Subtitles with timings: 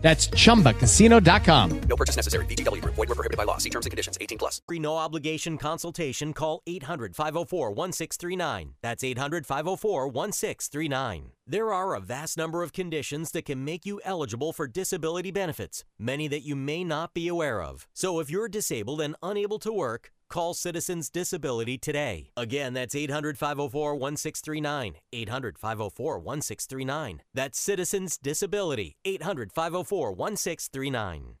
[0.00, 1.80] That's chumbacasino.com.
[1.80, 2.46] No purchase necessary.
[2.46, 2.94] VGW Group.
[2.94, 3.58] Void were prohibited by law.
[3.58, 4.16] See terms and conditions.
[4.20, 4.62] 18 plus.
[4.66, 6.32] Free no obligation consultation.
[6.32, 8.74] Call 800 504 1639.
[8.80, 11.32] That's 800 504 1639.
[11.46, 15.84] There are a vast number of conditions that can make you eligible for disability benefits,
[15.98, 17.88] many that you may not be aware of.
[17.94, 22.32] So if you're disabled and unable to work, Call Citizens Disability today.
[22.36, 24.96] Again, that's 800 504 1639.
[25.10, 27.22] 800 504 1639.
[27.32, 28.96] That's Citizens Disability.
[29.06, 31.36] 800 504 1639.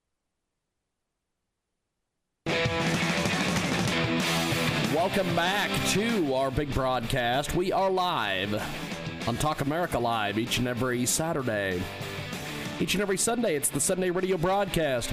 [4.94, 7.54] Welcome back to our big broadcast.
[7.54, 8.54] We are live
[9.28, 11.82] on Talk America Live each and every Saturday.
[12.80, 15.12] Each and every Sunday, it's the Sunday radio broadcast.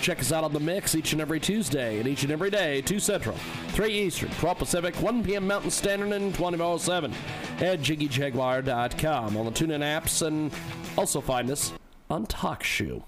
[0.00, 2.82] Check us out on the mix each and every Tuesday and each and every day,
[2.82, 3.36] 2 Central,
[3.68, 5.46] 3 Eastern, 12 Pacific, 1 p.m.
[5.46, 10.52] Mountain Standard, and 24 at JiggyJaguar.com on the TuneIn apps and
[10.96, 11.72] also find us
[12.10, 13.02] on TalkShoe.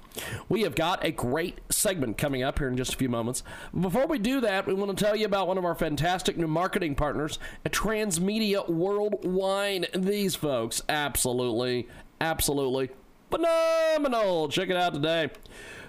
[0.49, 3.43] We have got a great segment coming up here in just a few moments.
[3.79, 6.49] Before we do that, we want to tell you about one of our fantastic new
[6.49, 9.89] marketing partners Transmedia Worldwide.
[9.95, 11.89] These folks, absolutely,
[12.21, 12.91] absolutely
[13.31, 14.49] phenomenal.
[14.49, 15.31] Check it out today.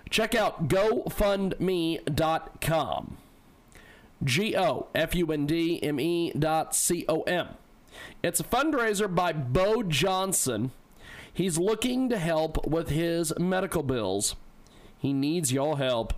[0.10, 3.18] Check out GoFundMe.com.
[4.24, 7.50] G O F U N D M E dot C O M.
[8.24, 10.72] It's a fundraiser by Bo Johnson.
[11.32, 14.36] He's looking to help with his medical bills.
[14.98, 16.14] He needs your help.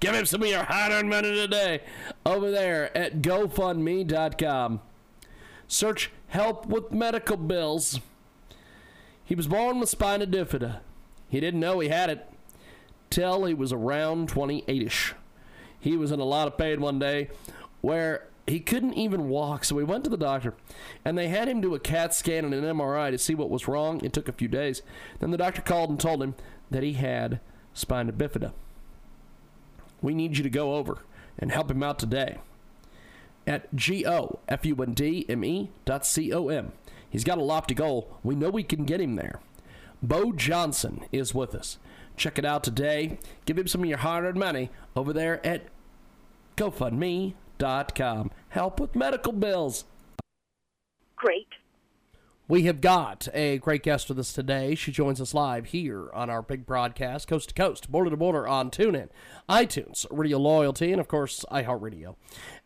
[0.00, 1.82] Give him some of your hard earned money today
[2.26, 4.80] over there at GoFundMe.com.
[5.68, 8.00] Search Help with Medical Bills.
[9.24, 10.80] He was born with spina bifida.
[11.28, 12.26] He didn't know he had it
[13.14, 15.14] till he was around 28 ish.
[15.78, 17.28] He was in a lot of pain one day
[17.80, 20.54] where he couldn't even walk, so we went to the doctor
[21.04, 23.68] and they had him do a CAT scan and an MRI to see what was
[23.68, 24.04] wrong.
[24.04, 24.82] It took a few days.
[25.20, 26.34] Then the doctor called and told him
[26.72, 27.38] that he had
[27.72, 28.52] spina bifida.
[30.02, 30.98] We need you to go over
[31.38, 32.38] and help him out today
[33.46, 36.72] at G O F U N D M E dot C O M.
[37.08, 38.18] He's got a lofty goal.
[38.24, 39.38] We know we can get him there.
[40.02, 41.78] Bo Johnson is with us.
[42.16, 43.18] Check it out today.
[43.44, 45.62] Give him some of your hard earned money over there at
[46.56, 48.30] GoFundMe.com.
[48.50, 49.84] Help with medical bills.
[51.16, 51.48] Great.
[52.46, 54.74] We have got a great guest with us today.
[54.74, 58.46] She joins us live here on our big broadcast, coast to coast, border to border
[58.46, 59.08] on TuneIn,
[59.48, 62.16] iTunes, Radio Loyalty, and of course, iHeartRadio.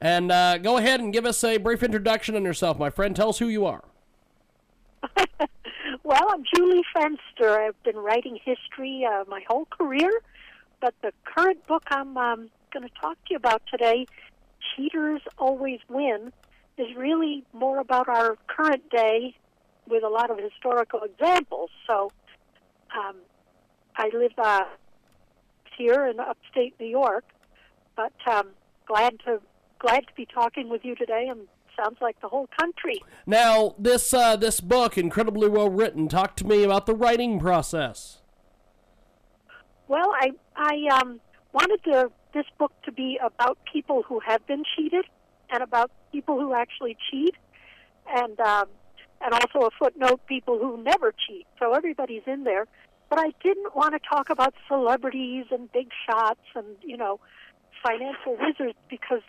[0.00, 3.15] And uh, go ahead and give us a brief introduction on yourself, my friend.
[3.15, 3.84] Tell us who you are.
[6.08, 7.58] Well, I'm Julie Fenster.
[7.58, 10.10] I've been writing history uh, my whole career,
[10.80, 14.06] but the current book I'm um, going to talk to you about today,
[14.74, 16.32] Cheaters Always Win,
[16.78, 19.36] is really more about our current day
[19.86, 21.68] with a lot of historical examples.
[21.86, 22.10] So
[22.98, 23.16] um,
[23.94, 24.64] I live uh,
[25.76, 27.26] here in upstate New York,
[27.97, 28.48] but um,
[28.86, 29.42] glad to
[29.78, 31.41] glad to be talking with you today and
[31.78, 33.03] sounds like the whole country.
[33.27, 36.09] Now, this uh, this book, incredibly well written.
[36.09, 38.19] Talk to me about the writing process.
[39.87, 41.21] Well, I I um,
[41.53, 45.05] wanted to, this book to be about people who have been cheated
[45.50, 47.34] and about people who actually cheat,
[48.15, 48.66] and um,
[49.21, 51.47] and also a footnote people who never cheat.
[51.59, 52.66] So everybody's in there.
[53.10, 57.21] But I didn't want to talk about celebrities and big shots and you know
[57.83, 59.22] financial wizards because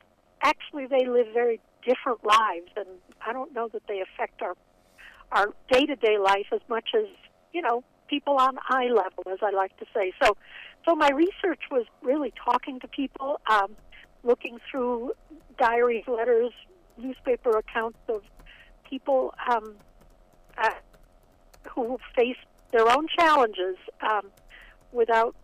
[0.44, 2.88] actually they live very different lives, and
[3.26, 4.56] I don't know that they affect our
[5.32, 7.06] our day to day life as much as
[7.54, 10.12] you know people on eye level, as I like to say.
[10.22, 10.36] So,
[10.88, 13.76] so my research was really talking to people, um,
[14.24, 15.14] looking through
[15.60, 16.52] diaries, letters,
[16.98, 18.24] newspaper accounts of
[18.90, 19.76] people um,
[20.58, 20.72] uh,
[21.70, 22.40] who faced
[22.72, 24.32] their own challenges um,
[24.92, 25.36] without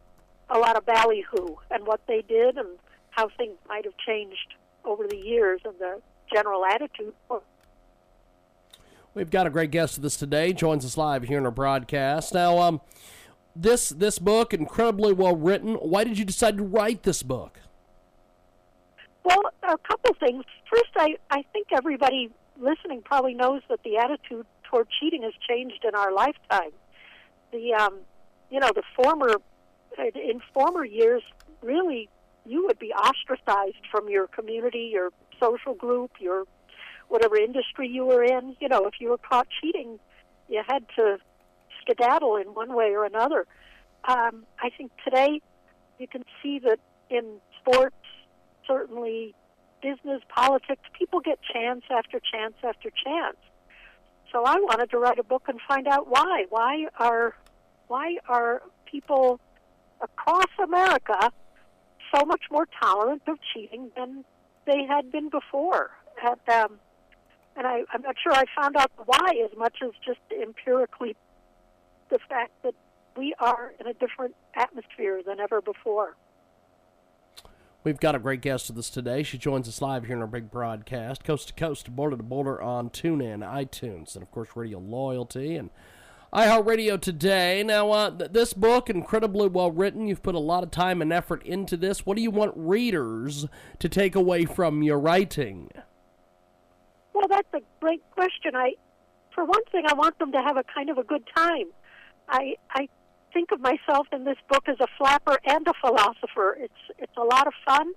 [0.50, 2.77] a lot of ballyhoo, and what they did, and
[3.12, 6.01] how things might have changed over the years, and the
[6.33, 7.13] general attitude.
[9.13, 10.51] We've got a great guest with us today.
[10.51, 12.33] Joins us live here in our broadcast.
[12.33, 12.81] Now, um,
[13.56, 15.75] this this book incredibly well written.
[15.75, 17.60] Why did you decide to write this book?
[19.24, 20.44] Well, a couple things.
[20.69, 22.30] First, I I think everybody
[22.60, 26.72] listening probably knows that the attitude toward cheating has changed in our lifetime.
[27.51, 28.00] The um,
[28.51, 29.36] you know, the former
[29.98, 31.24] in former years,
[31.62, 32.10] really
[32.45, 36.44] you would be ostracized from your community, your social group, your
[37.08, 38.56] whatever industry you were in.
[38.60, 40.00] You know, if you were caught cheating,
[40.50, 41.18] you had to
[41.82, 43.46] skedaddle in one way or another.
[44.08, 45.42] Um, I think today
[46.00, 46.80] you can see that
[47.10, 47.96] in sports,
[48.68, 49.34] certainly
[49.82, 53.38] business, politics, people get chance after chance after chance.
[54.32, 56.46] So I wanted to write a book and find out why.
[56.50, 57.36] Why are
[57.88, 59.40] why are people
[60.02, 61.32] across America
[62.14, 64.26] so much more tolerant of cheating than
[64.65, 65.91] they had been before?
[66.23, 66.79] And, um,
[67.56, 71.15] and I, I'm not sure I found out why as much as just empirically
[72.09, 72.73] the fact that
[73.17, 76.15] we are in a different atmosphere than ever before.
[77.83, 79.21] We've got a great guest with us today.
[79.21, 82.59] She joins us live here in our big broadcast, coast to coast, border to border
[82.59, 85.69] on TuneIn, iTunes, and of course Radio Loyalty and
[86.33, 87.63] iHeartRadio today.
[87.63, 90.07] Now, uh, th- this book, incredibly well written.
[90.07, 92.06] You've put a lot of time and effort into this.
[92.06, 93.45] What do you want readers
[93.80, 95.69] to take away from your writing?
[97.13, 98.56] Well, that's a great question.
[98.56, 98.74] I,
[99.33, 101.68] for one thing, I want them to have a kind of a good time.
[102.27, 102.89] I, I
[103.33, 106.57] think of myself in this book as a flapper and a philosopher.
[106.60, 107.92] It's it's a lot of fun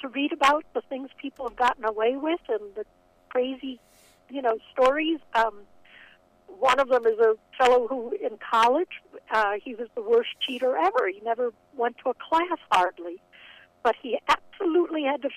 [0.00, 2.84] to read about the things people have gotten away with and the
[3.30, 3.80] crazy,
[4.30, 5.18] you know, stories.
[5.34, 5.60] Um,
[6.46, 9.00] one of them is a fellow who, in college,
[9.30, 11.08] uh, he was the worst cheater ever.
[11.12, 13.20] He never went to a class hardly,
[13.82, 15.28] but he absolutely had to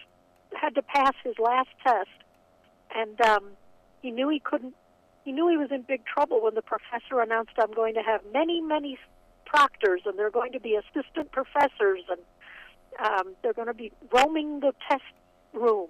[0.56, 2.10] had to pass his last test,
[2.96, 3.52] and um,
[4.02, 4.76] he knew he couldn't.
[5.26, 8.22] He knew he was in big trouble when the professor announced, "I'm going to have
[8.32, 8.98] many, many
[9.46, 12.22] proctors, and they're going to be assistant professors, and
[13.06, 15.04] um, they're going to be roaming the test
[15.54, 15.90] room."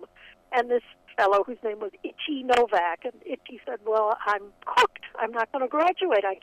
[0.51, 0.83] And this
[1.17, 5.03] fellow, whose name was Itchy Novak, and Itchy said, "Well, I'm cooked.
[5.19, 6.23] I'm not going to graduate.
[6.23, 6.35] I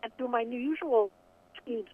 [0.00, 1.10] can't do my usual
[1.60, 1.88] schemes."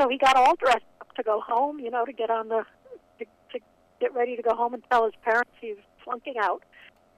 [0.00, 2.64] So he got all dressed up to go home, you know, to get on the
[3.18, 3.58] to, to
[4.00, 6.62] get ready to go home and tell his parents he was flunking out.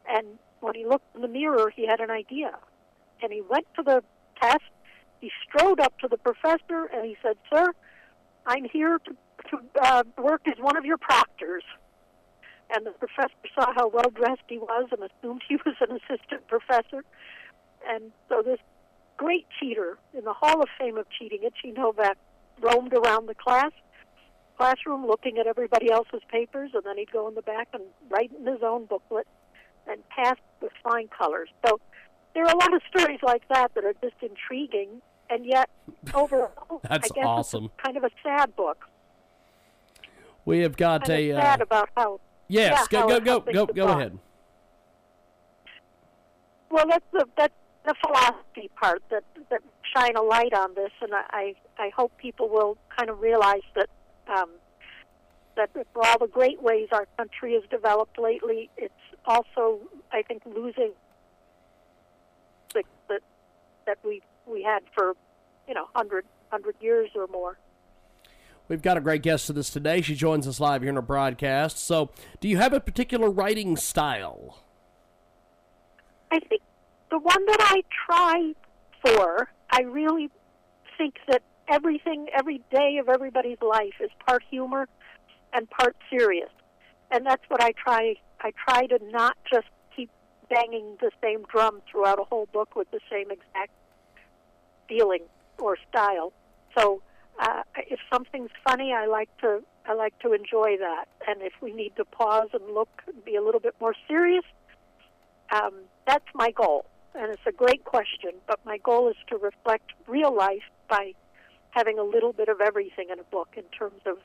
[0.08, 0.26] And
[0.60, 2.52] when he looked in the mirror, he had an idea,
[3.22, 4.02] and he went to the
[4.40, 4.62] test.
[5.20, 7.72] He strode up to the professor and he said, "Sir,
[8.46, 9.16] I'm here to,
[9.50, 11.62] to uh, work as one of your proctors."
[12.74, 16.46] And the professor saw how well dressed he was and assumed he was an assistant
[16.48, 17.04] professor.
[17.88, 18.58] And so this
[19.16, 22.16] great cheater in the Hall of Fame of cheating, Itchy Novak,
[22.60, 23.70] roamed around the class
[24.56, 28.30] classroom looking at everybody else's papers, and then he'd go in the back and write
[28.38, 29.26] in his own booklet
[29.88, 31.48] and pass with flying colors.
[31.66, 31.80] So
[32.34, 35.68] there are a lot of stories like that that are just intriguing, and yet
[36.14, 37.64] overall, That's I guess awesome.
[37.64, 38.84] it's kind of a sad book.
[40.44, 41.30] We have got Kind a.
[41.30, 42.20] of Uh, sad about how
[42.54, 44.18] yes, yeah, go go go go go ahead.
[46.70, 47.54] Well, that's the that's
[47.84, 49.60] the philosophy part that that
[49.94, 53.88] shine a light on this, and I I hope people will kind of realize that
[54.28, 54.50] um,
[55.56, 58.92] that for all the great ways our country has developed lately, it's
[59.26, 59.80] also
[60.12, 60.92] I think losing
[62.74, 63.20] the that
[63.86, 65.14] that we we had for
[65.68, 67.58] you know hundred hundred years or more.
[68.66, 70.00] We've got a great guest with us today.
[70.00, 71.78] She joins us live here in our broadcast.
[71.78, 74.62] So, do you have a particular writing style?
[76.32, 76.62] I think
[77.10, 78.54] the one that I try
[79.04, 80.30] for, I really
[80.96, 84.88] think that everything, every day of everybody's life is part humor
[85.52, 86.50] and part serious,
[87.10, 88.14] and that's what I try.
[88.40, 90.10] I try to not just keep
[90.48, 93.72] banging the same drum throughout a whole book with the same exact
[94.88, 95.22] feeling
[95.58, 96.32] or style.
[96.78, 97.02] So,
[97.38, 101.72] uh, if something's funny, I like to I like to enjoy that, and if we
[101.72, 104.44] need to pause and look, and be a little bit more serious,
[105.52, 105.74] um,
[106.06, 106.86] that's my goal.
[107.14, 111.12] And it's a great question, but my goal is to reflect real life by
[111.70, 114.16] having a little bit of everything in a book in terms of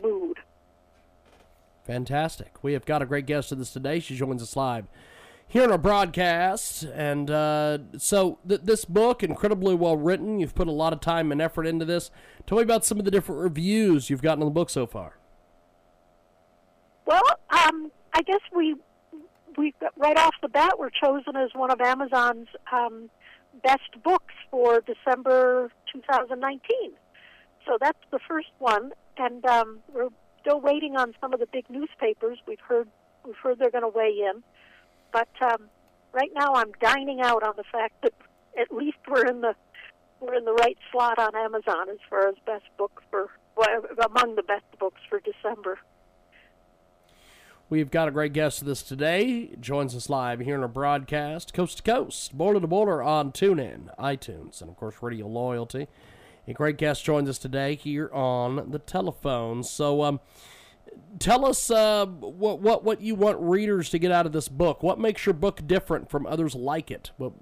[0.00, 0.38] mood.
[1.84, 2.62] Fantastic.
[2.62, 3.98] We have got a great guest with us today.
[3.98, 4.86] She joins us live
[5.48, 6.82] here in our broadcast.
[6.82, 10.38] And uh, so, th- this book, incredibly well written.
[10.38, 12.10] You've put a lot of time and effort into this.
[12.46, 15.18] Tell me about some of the different reviews you've gotten on the book so far.
[17.06, 18.74] Well, um, I guess we
[19.56, 23.08] we right off the bat were chosen as one of Amazon's um,
[23.62, 26.60] best books for December 2019.
[27.66, 30.08] So that's the first one, and um, we're
[30.40, 32.38] still waiting on some of the big newspapers.
[32.46, 32.88] We've heard
[33.24, 34.42] we've heard they're going to weigh in,
[35.12, 35.68] but um,
[36.12, 38.12] right now I'm dining out on the fact that
[38.58, 39.54] at least we're in the
[40.20, 44.36] we're in the right slot on Amazon as far as best book for well, among
[44.36, 45.78] the best books for December.
[47.68, 49.56] We've got a great guest with us today.
[49.58, 53.94] Joins us live here in our broadcast, coast to coast, border to border on TuneIn,
[53.98, 55.88] iTunes, and of course Radio Loyalty.
[56.46, 59.64] A great guest joins us today here on the telephone.
[59.64, 60.20] So, um,
[61.18, 64.82] tell us uh, what what what you want readers to get out of this book.
[64.82, 67.10] What makes your book different from others like it?
[67.18, 67.34] Well,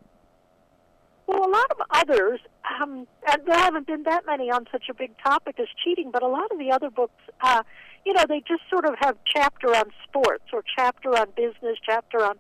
[1.27, 2.41] Well, a lot of others,
[2.81, 6.23] um, and there haven't been that many on such a big topic as cheating, but
[6.23, 7.63] a lot of the other books, uh,
[8.05, 12.23] you know, they just sort of have chapter on sports or chapter on business, chapter
[12.23, 12.37] on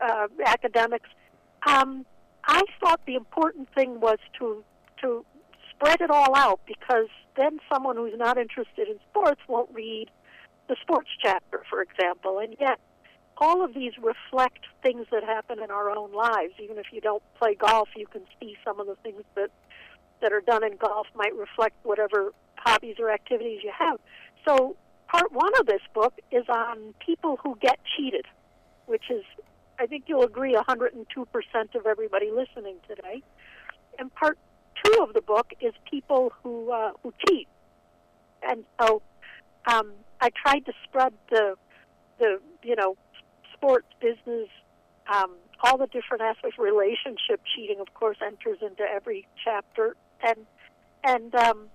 [0.00, 1.08] uh, academics.
[1.66, 2.06] Um,
[2.44, 4.64] I thought the important thing was to
[5.02, 5.24] to
[5.70, 10.06] spread it all out because then someone who's not interested in sports won't read
[10.68, 12.78] the sports chapter, for example, and yet
[13.38, 16.54] all of these reflect things that happen in our own lives.
[16.62, 19.50] Even if you don't play golf, you can see some of the things that
[20.22, 23.98] that are done in golf might reflect whatever hobbies or activities you have.
[24.46, 24.76] So,
[25.08, 28.24] part one of this book is on people who get cheated,
[28.86, 29.22] which is,
[29.78, 31.04] I think you'll agree, 102%
[31.74, 33.22] of everybody listening today.
[33.98, 34.38] And part
[34.84, 37.48] two of the book is people who uh, who cheat.
[38.42, 39.02] And so,
[39.66, 41.56] um, I tried to spread the
[42.18, 42.96] the you know
[43.52, 44.48] sports business,
[45.12, 45.32] um,
[45.62, 46.58] all the different aspects.
[46.58, 50.46] Relationship cheating, of course, enters into every chapter, and
[51.04, 51.68] and um,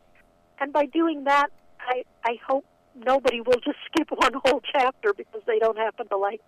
[0.59, 1.47] and by doing that,
[1.79, 6.17] I I hope nobody will just skip one whole chapter because they don't happen to
[6.17, 6.41] like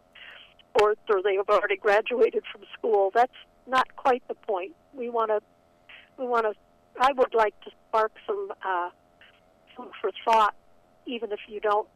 [0.69, 3.11] sports or they have already graduated from school.
[3.13, 3.31] That's
[3.67, 4.73] not quite the point.
[4.93, 5.39] We want to
[6.17, 6.53] we want to.
[6.99, 8.89] I would like to spark some uh,
[9.75, 10.53] food for thought,
[11.05, 11.87] even if you don't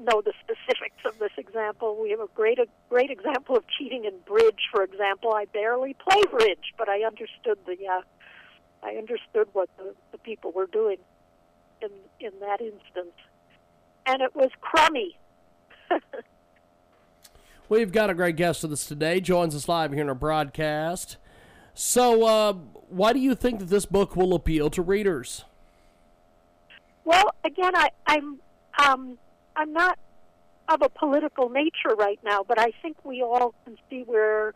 [0.00, 1.98] know the specifics of this example.
[2.00, 5.32] We have a great a great example of cheating in bridge, for example.
[5.34, 8.02] I barely play bridge, but I understood the uh,
[8.82, 10.98] I understood what the, the people were doing
[11.82, 13.14] in in that instance,
[14.06, 15.18] and it was crummy.
[17.68, 19.20] We've got a great guest with us today.
[19.20, 21.18] Joins us live here in our broadcast.
[21.72, 22.52] So, uh,
[22.88, 25.44] why do you think that this book will appeal to readers?
[27.04, 28.40] Well, again, I, I'm
[28.84, 29.18] um,
[29.56, 29.98] I'm not
[30.68, 34.54] of a political nature right now, but I think we all can see where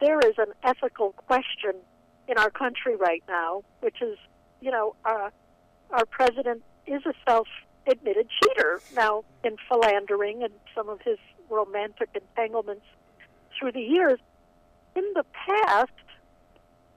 [0.00, 1.74] there is an ethical question
[2.28, 4.18] in our country right now, which is,
[4.60, 5.30] you know, uh,
[5.90, 11.18] our president is a self-admitted cheater now in philandering and some of his
[11.48, 12.84] romantic entanglements
[13.58, 14.18] through the years.
[14.96, 15.90] In the past,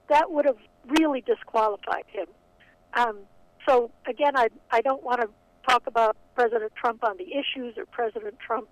[0.08, 0.58] that would have
[0.98, 2.26] really disqualified him.
[2.94, 3.18] Um,
[3.68, 5.28] so again, I I don't want to
[5.68, 8.68] talk about President Trump on the issues or President Trump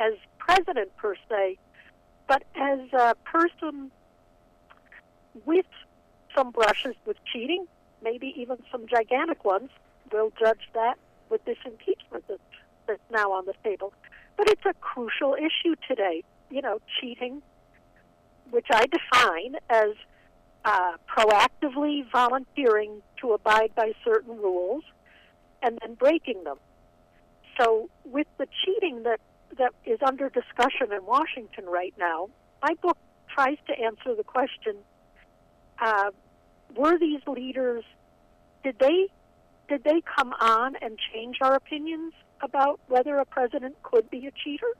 [0.00, 1.58] as president per se,
[2.26, 3.90] but as a person
[5.44, 5.66] with
[6.34, 7.66] some brushes with cheating,
[8.02, 9.70] maybe even some gigantic ones.
[10.12, 10.94] We'll judge that
[11.30, 12.40] with this impeachment that's,
[12.86, 13.92] that's now on the table.
[14.36, 16.22] But it's a crucial issue today.
[16.50, 17.42] You know, cheating,
[18.50, 19.90] which I define as
[20.64, 24.84] uh, proactively volunteering to abide by certain rules
[25.64, 26.58] and then breaking them.
[27.60, 29.20] So, with the cheating that,
[29.58, 32.28] that is under discussion in Washington right now,
[32.62, 32.98] my book
[33.34, 34.76] tries to answer the question
[35.80, 36.10] uh,
[36.76, 37.84] were these leaders,
[38.62, 39.08] did they,
[39.68, 44.32] did they come on and change our opinions about whether a president could be a
[44.32, 44.72] cheater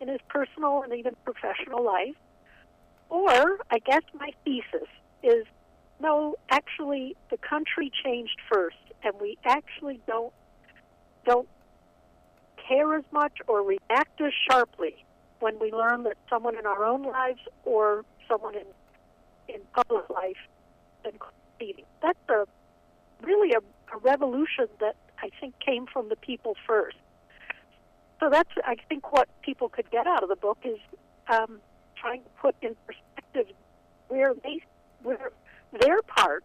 [0.00, 2.14] in his personal and even professional life?
[3.08, 4.88] Or, I guess my thesis
[5.22, 5.44] is
[6.00, 10.32] no, actually, the country changed first, and we actually don't
[11.24, 11.48] don't
[12.68, 15.04] care as much or react as sharply
[15.40, 18.66] when we learn that someone in our own lives or someone in
[19.48, 20.36] in public life
[21.02, 21.18] been
[21.58, 21.84] cheating.
[22.02, 22.44] That's a
[23.22, 23.58] really a,
[23.94, 26.96] a revolution that I think came from the people first.
[28.20, 30.78] So that's I think what people could get out of the book is
[31.28, 31.60] um,
[31.96, 33.54] trying to put in perspective
[34.08, 34.60] where they
[35.02, 35.32] where
[35.80, 36.44] their part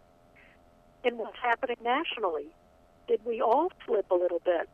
[1.06, 2.48] in what's happening nationally.
[3.08, 4.68] Did we all slip a little bit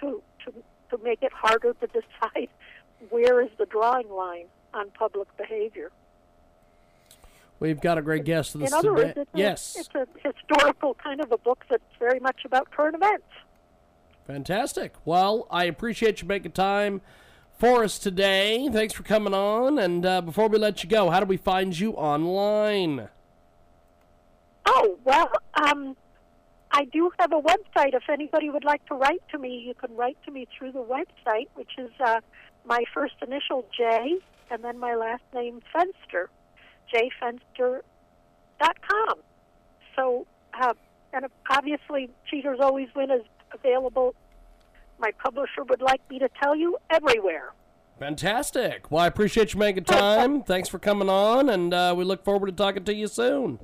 [0.00, 0.52] to to
[0.90, 2.48] to make it harder to decide
[3.10, 5.90] where is the drawing line on public behavior?
[7.58, 10.94] We've got a great guest us In other words, it's, yes, a, it's a historical
[10.94, 13.26] kind of a book that's very much about current events.
[14.26, 14.94] fantastic.
[15.04, 17.02] Well, I appreciate you making time
[17.52, 18.68] for us today.
[18.72, 19.78] Thanks for coming on.
[19.78, 23.08] And uh, before we let you go, how do we find you online?
[24.66, 25.96] Oh well, um,
[26.70, 27.94] I do have a website.
[27.94, 30.82] If anybody would like to write to me, you can write to me through the
[30.82, 32.20] website, which is uh,
[32.64, 34.18] my first initial J
[34.50, 36.26] and then my last name Fenster,
[36.94, 37.82] jfenster.com.
[39.96, 40.26] So,
[40.60, 40.74] uh,
[41.12, 44.14] and obviously, Cheaters Always Win is available.
[44.98, 47.52] My publisher would like me to tell you everywhere.
[47.98, 48.90] Fantastic.
[48.90, 50.42] Well, I appreciate you making time.
[50.46, 53.58] Thanks for coming on, and uh, we look forward to talking to you soon.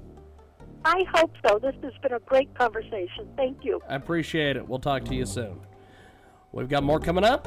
[0.85, 1.59] I hope so.
[1.59, 3.29] This has been a great conversation.
[3.37, 3.81] Thank you.
[3.89, 4.69] I appreciate it.
[4.69, 5.61] We'll talk to you soon.
[6.53, 7.47] We've got more coming up.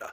[0.00, 0.12] better.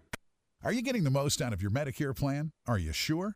[0.63, 2.51] Are you getting the most out of your Medicare plan?
[2.67, 3.35] Are you sure?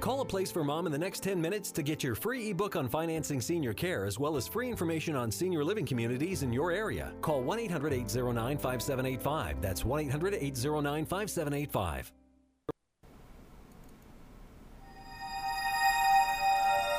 [0.00, 2.76] Call a place for mom in the next 10 minutes to get your free ebook
[2.76, 6.70] on financing senior care as well as free information on senior living communities in your
[6.70, 7.12] area.
[7.22, 9.62] Call 1 800 809 5785.
[9.62, 12.12] That's 1 800 809 5785.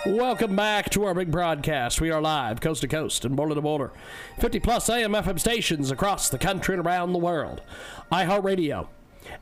[0.08, 2.00] Welcome back to our big broadcast.
[2.00, 3.92] We are live, coast to coast and border to border.
[4.40, 7.62] 50 plus AM FM stations across the country and around the world.
[8.10, 8.88] iHeartRadio,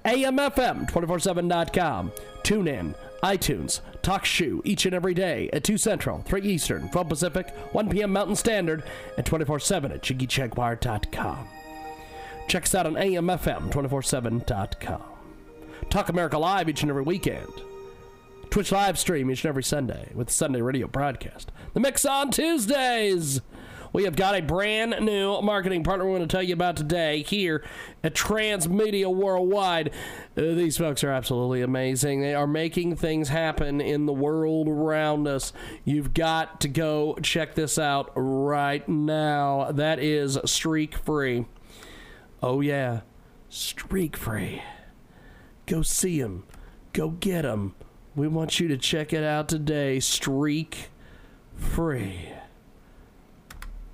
[0.05, 2.11] AMFM247.com,
[2.43, 7.09] Tune in, iTunes, Talk Shoe each and every day at 2 Central, 3 Eastern, 12
[7.09, 8.13] Pacific, 1 p.m.
[8.13, 8.83] Mountain Standard,
[9.17, 11.47] and 24 7 at JiggyJaguar.com.
[12.47, 15.01] Check us out on AMFM247.com.
[15.89, 17.49] Talk America Live each and every weekend.
[18.49, 21.51] Twitch live stream each and every Sunday with the Sunday radio broadcast.
[21.73, 23.41] The Mix on Tuesdays.
[23.95, 27.21] We have got a brand new marketing partner we're going to tell you about today
[27.21, 27.63] here
[28.03, 29.91] at Transmedia Worldwide.
[30.35, 32.19] Uh, these folks are absolutely amazing.
[32.19, 35.53] They are making things happen in the world around us.
[35.85, 39.71] You've got to go check this out right now.
[39.71, 41.45] That is Streak Free.
[42.43, 42.99] Oh, yeah,
[43.47, 44.61] Streak Free.
[45.67, 46.43] Go see them.
[46.91, 47.75] Go get them.
[48.13, 50.01] We want you to check it out today.
[50.01, 50.89] Streak
[51.55, 52.34] Free.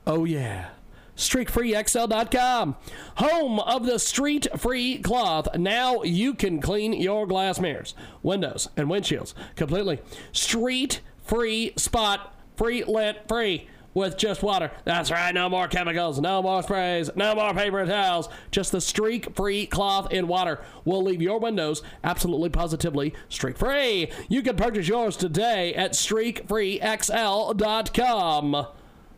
[0.06, 0.70] Oh, yeah.
[1.16, 2.76] StreakFreeXL.com,
[3.18, 5.56] home of the street free cloth.
[5.56, 10.00] Now you can clean your glass mirrors, windows, and windshields completely.
[10.32, 14.72] Street free spot, free lint free with just water.
[14.86, 18.28] That's right, no more chemicals, no more sprays, no more paper towels.
[18.50, 24.12] Just the streak free cloth in water will leave your windows absolutely positively streak free.
[24.28, 28.68] You can purchase yours today at streakfreexl.com.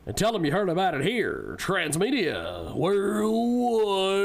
[0.06, 1.56] And tell them you heard about it here.
[1.60, 4.22] Transmedia Worldwide.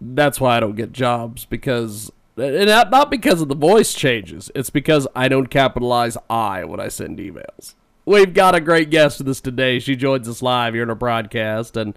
[0.00, 4.50] That's why I don't get jobs because and not, not because of the voice changes.
[4.54, 7.74] It's because I don't capitalize I when I send emails.
[8.04, 9.78] We've got a great guest with us today.
[9.78, 11.96] She joins us live here in our broadcast, and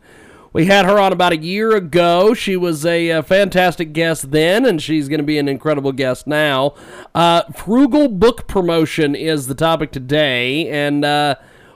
[0.51, 2.33] we had her on about a year ago.
[2.33, 6.27] She was a, uh fantastic guest then, and she's going to be an incredible guest
[6.27, 6.73] now.
[7.13, 11.35] Uh, frugal book promotion is the topic today, and uh,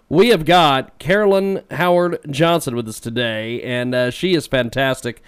[0.09, 5.21] we have got Carolyn Howard Johnson with us today, and uh, she is fantastic.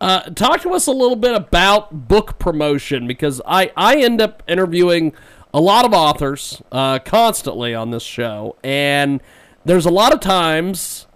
[0.00, 4.42] Uh, talk to us a little bit about book promotion because I, I end up
[4.48, 5.12] interviewing
[5.54, 9.20] a lot of authors uh, constantly on this show, and
[9.64, 11.06] there's a lot of times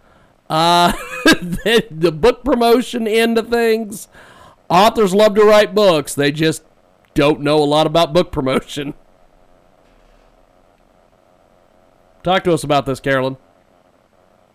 [0.49, 0.93] uh,
[1.25, 4.09] the, the book promotion end of things.
[4.69, 6.65] Authors love to write books, they just
[7.15, 8.95] don't know a lot about book promotion.
[12.23, 13.37] Talk to us about this, Carolyn.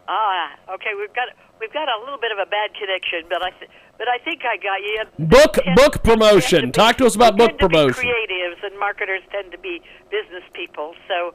[0.07, 0.89] Ah, okay.
[0.99, 1.29] We've got
[1.61, 4.41] we've got a little bit of a bad connection, but I th- but I think
[4.43, 5.03] I got you.
[5.27, 6.61] Book Tend- book promotion.
[6.61, 8.03] tend Talk to us about book tend to be promotion.
[8.03, 11.33] creatives and marketers tend to be business people, so.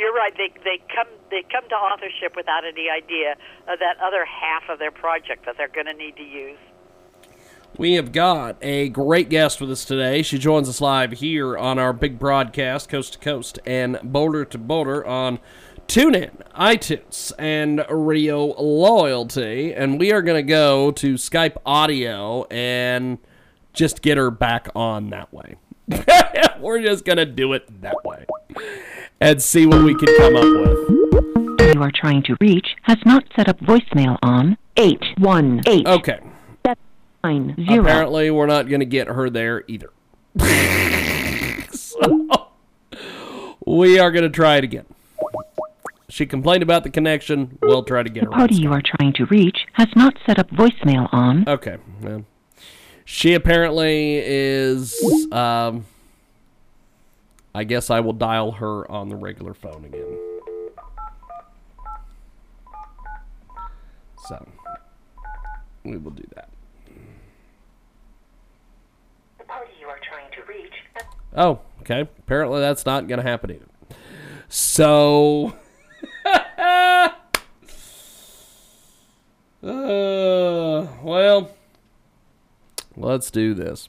[0.00, 0.32] You're right.
[0.34, 3.32] They they come they come to authorship without any idea
[3.68, 6.56] of that other half of their project that they're going to need to use.
[7.76, 10.22] We have got a great guest with us today.
[10.22, 14.56] She joins us live here on our big broadcast, coast to coast and boulder to
[14.56, 15.38] boulder on
[15.86, 19.74] TuneIn, iTunes, and Radio Loyalty.
[19.74, 23.18] And we are going to go to Skype audio and
[23.74, 25.56] just get her back on that way.
[26.58, 28.24] We're just going to do it that way
[29.20, 31.74] and see what we can come up with.
[31.74, 36.20] you are trying to reach has not set up voicemail on 818 Okay.
[37.22, 37.62] 90.
[37.78, 39.90] Apparently, we're not going to get her there either.
[41.70, 42.48] so,
[43.66, 44.86] we are going to try it again.
[46.08, 47.58] She complained about the connection.
[47.60, 48.30] We'll try to get her.
[48.32, 51.46] on Party you are trying to reach has not set up voicemail on.
[51.46, 51.76] Okay.
[52.00, 52.24] well,
[53.04, 54.98] she apparently is.
[55.30, 55.84] Um,
[57.54, 60.18] I guess I will dial her on the regular phone again.
[64.28, 64.46] So
[65.84, 66.48] we will do that.
[69.38, 70.72] The party you are trying to reach.
[71.36, 72.02] Oh, okay.
[72.02, 73.66] Apparently that's not going to happen either.
[74.48, 75.56] So.
[76.26, 77.08] uh,
[81.02, 81.50] well,
[82.96, 83.88] let's do this.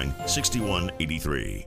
[0.00, 1.66] 409 6183.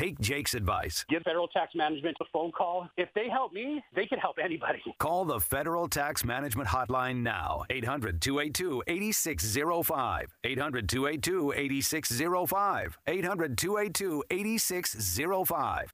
[0.00, 1.04] take Jake's advice.
[1.10, 2.88] Give Federal Tax Management a phone call.
[2.96, 4.82] If they help me, they can help anybody.
[4.98, 7.64] Call the Federal Tax Management Hotline now.
[7.68, 10.36] 800 282 8605.
[10.44, 12.98] 800 282 8605.
[13.06, 15.90] 800 282 8605.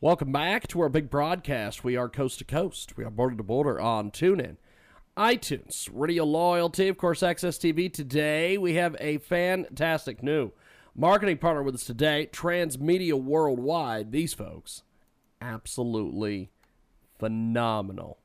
[0.00, 1.84] Welcome back to our big broadcast.
[1.84, 2.96] We are coast to coast.
[2.96, 4.56] We are border to border on TuneIn,
[5.16, 7.92] iTunes, Radio Loyalty, of course, Access TV.
[7.92, 10.52] Today, we have a fantastic new
[10.94, 14.12] marketing partner with us today, Transmedia Worldwide.
[14.12, 14.82] These folks,
[15.40, 16.50] absolutely
[17.18, 18.18] phenomenal.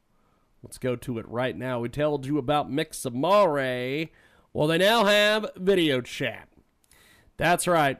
[0.61, 1.79] Let's go to it right now.
[1.79, 4.09] We told you about Mixamore.
[4.53, 6.49] Well, they now have video chat.
[7.37, 7.99] That's right.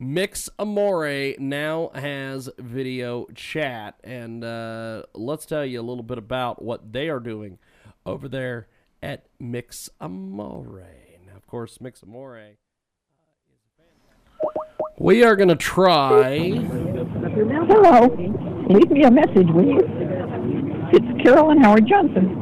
[0.00, 6.62] Mix Amore now has video chat, and uh, let's tell you a little bit about
[6.62, 7.58] what they are doing
[8.06, 8.68] over there
[9.02, 10.86] at Mix Amore.
[11.26, 12.56] Now, of course, Mix Amore.
[14.98, 16.38] We are going to try.
[16.48, 18.06] Hello.
[18.68, 19.80] Leave me a message, will you?
[20.92, 22.34] It's Carolyn Howard Johnson.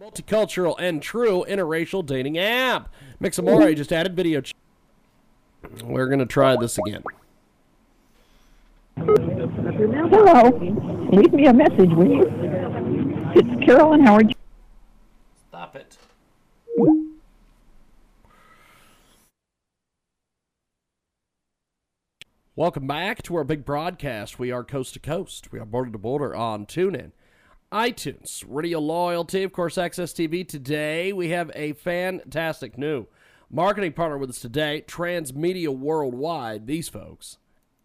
[0.00, 2.92] Multicultural and true interracial dating app.
[3.20, 4.40] Mixamore just added video.
[4.40, 4.54] Ch-
[5.82, 7.02] We're going to try this again.
[8.96, 10.50] Hello.
[11.12, 12.24] Leave me a message, will you?
[13.34, 14.34] It's Carolyn Howard.
[15.48, 15.96] Stop it.
[22.56, 24.40] Welcome back to our big broadcast.
[24.40, 25.52] We are coast to coast.
[25.52, 27.12] We are border to border on TuneIn,
[27.70, 30.46] iTunes, Radio Loyalty, of course, Access TV.
[30.46, 33.06] Today, we have a fantastic new
[33.48, 36.66] marketing partner with us today, Transmedia Worldwide.
[36.66, 37.38] These folks,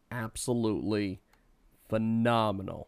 [0.09, 1.21] absolutely
[1.87, 2.87] phenomenal.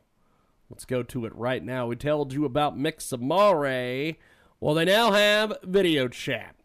[0.71, 1.85] Let's go to it right now.
[1.85, 4.15] We told you about Mixamore.
[4.59, 6.55] Well, they now have video chat.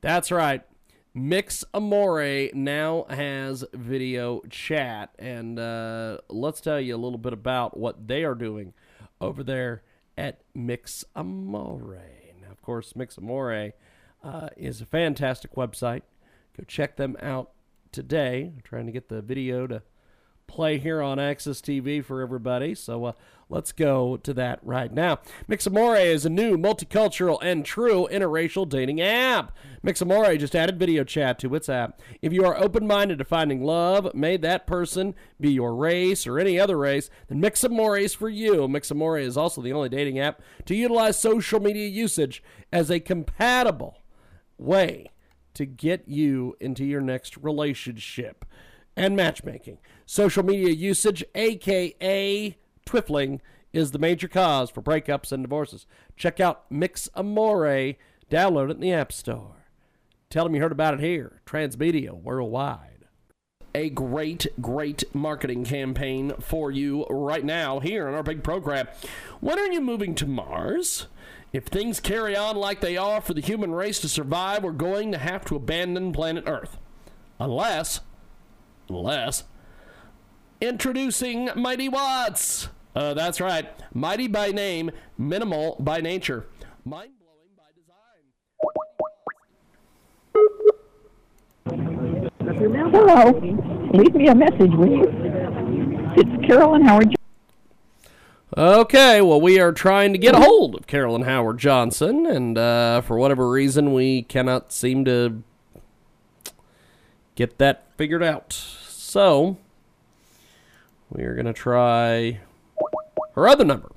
[0.00, 0.64] That's right.
[1.16, 5.14] Mix Amore now has video chat.
[5.16, 8.74] And uh, let's tell you a little bit about what they are doing
[9.20, 9.82] over there
[10.18, 12.02] at Mix Amore.
[12.42, 13.72] Now, of course, Mix Amore
[14.24, 16.02] uh, is a fantastic website.
[16.56, 17.52] Go check them out
[17.92, 18.52] today.
[18.52, 19.82] I'm trying to get the video to
[20.46, 22.74] play here on Access TV for everybody.
[22.74, 23.12] So uh,
[23.48, 25.18] let's go to that right now.
[25.48, 29.56] Mixamore is a new multicultural and true interracial dating app.
[29.84, 32.00] Mixamore just added video chat to its app.
[32.22, 36.38] If you are open minded to finding love, may that person be your race or
[36.38, 38.68] any other race, then Mixamore is for you.
[38.68, 44.02] Mixamore is also the only dating app to utilize social media usage as a compatible
[44.58, 45.10] way
[45.54, 48.44] to get you into your next relationship
[48.96, 49.78] and matchmaking.
[50.06, 53.40] Social media usage, aka twiffling,
[53.72, 55.86] is the major cause for breakups and divorces.
[56.16, 57.94] Check out Mix Amore.
[58.30, 59.66] Download it in the App Store.
[60.30, 61.40] Tell them you heard about it here.
[61.46, 63.06] Transmedia Worldwide.
[63.74, 68.86] a great, great marketing campaign for you right now here on our big program.
[69.40, 71.08] When are you moving to Mars?
[71.52, 75.12] If things carry on like they are for the human race to survive, we're going
[75.12, 76.78] to have to abandon planet Earth.
[77.38, 78.00] Unless,
[78.88, 79.44] unless,
[80.60, 82.68] introducing Mighty Watts.
[82.94, 83.68] Uh, that's right.
[83.92, 86.46] Mighty by name, minimal by nature.
[86.84, 87.64] Mind blowing by
[91.66, 92.90] design.
[92.92, 93.32] Hello.
[93.92, 95.04] Leave me a message, will you?
[96.16, 97.14] It's Carolyn Howard.
[98.56, 103.00] Okay, well, we are trying to get a hold of Carolyn Howard Johnson, and uh,
[103.00, 105.42] for whatever reason, we cannot seem to
[107.34, 108.52] get that figured out.
[108.52, 109.56] So,
[111.10, 112.40] we are going to try
[113.34, 113.90] her other number.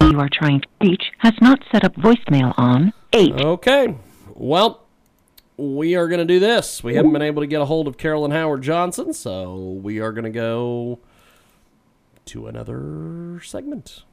[0.00, 3.32] You are trying to reach has not set up voicemail on 8.
[3.32, 3.94] Okay,
[4.34, 4.84] well,
[5.56, 6.82] we are going to do this.
[6.82, 10.12] We haven't been able to get a hold of Carolyn Howard Johnson, so we are
[10.12, 10.98] going to go
[12.26, 14.04] to another segment.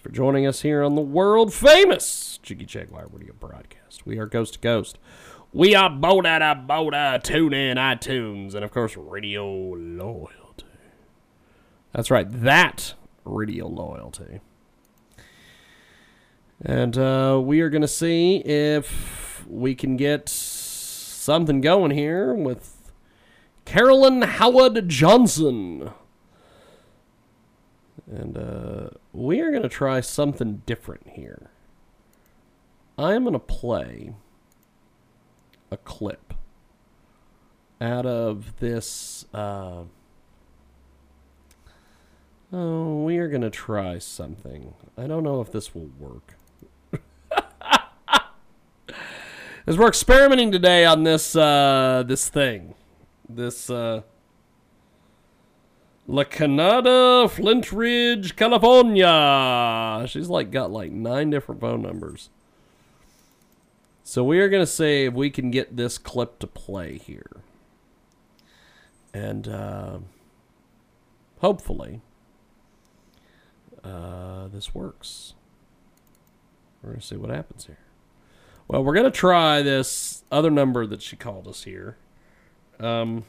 [0.00, 4.06] Thanks for joining us here on the world famous Jiggy Jaguar Radio broadcast.
[4.06, 4.96] We are Ghost to Ghost.
[5.52, 10.64] We are Boda Boda, tune in iTunes, and of course, Radio Loyalty.
[11.92, 12.94] That's right, that
[13.26, 14.40] Radio Loyalty.
[16.62, 22.90] And uh, we are going to see if we can get something going here with
[23.66, 25.90] Carolyn Howard Johnson.
[28.10, 31.50] And uh, we are going to try something different here.
[32.98, 34.14] I am going to play
[35.70, 36.34] a clip
[37.80, 39.26] out of this.
[39.32, 39.84] Uh,
[42.52, 44.74] oh, we are going to try something.
[44.98, 46.36] I don't know if this will work.
[49.68, 52.74] As we're experimenting today on this uh, this thing,
[53.28, 54.02] this uh,
[56.10, 60.04] La Canada, Flintridge, California.
[60.08, 62.30] She's like got like nine different phone numbers.
[64.02, 67.42] So we are gonna say if we can get this clip to play here,
[69.14, 69.98] and uh,
[71.38, 72.00] hopefully
[73.84, 75.34] uh, this works.
[76.82, 77.78] We're gonna see what happens here.
[78.66, 81.98] Well, we're gonna try this other number that she called us here.
[82.80, 83.26] Um,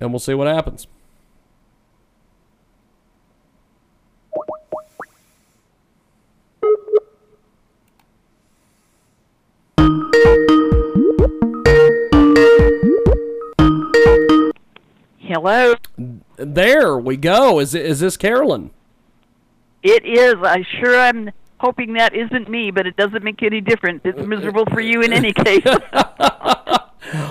[0.00, 0.86] and we'll see what happens.
[15.20, 15.74] Hello.
[16.36, 17.60] There we go.
[17.60, 18.70] Is is this Carolyn?
[19.82, 20.34] It is.
[20.42, 24.00] I sure I'm hoping that isn't me, but it doesn't make any difference.
[24.04, 25.64] It's miserable for you in any case.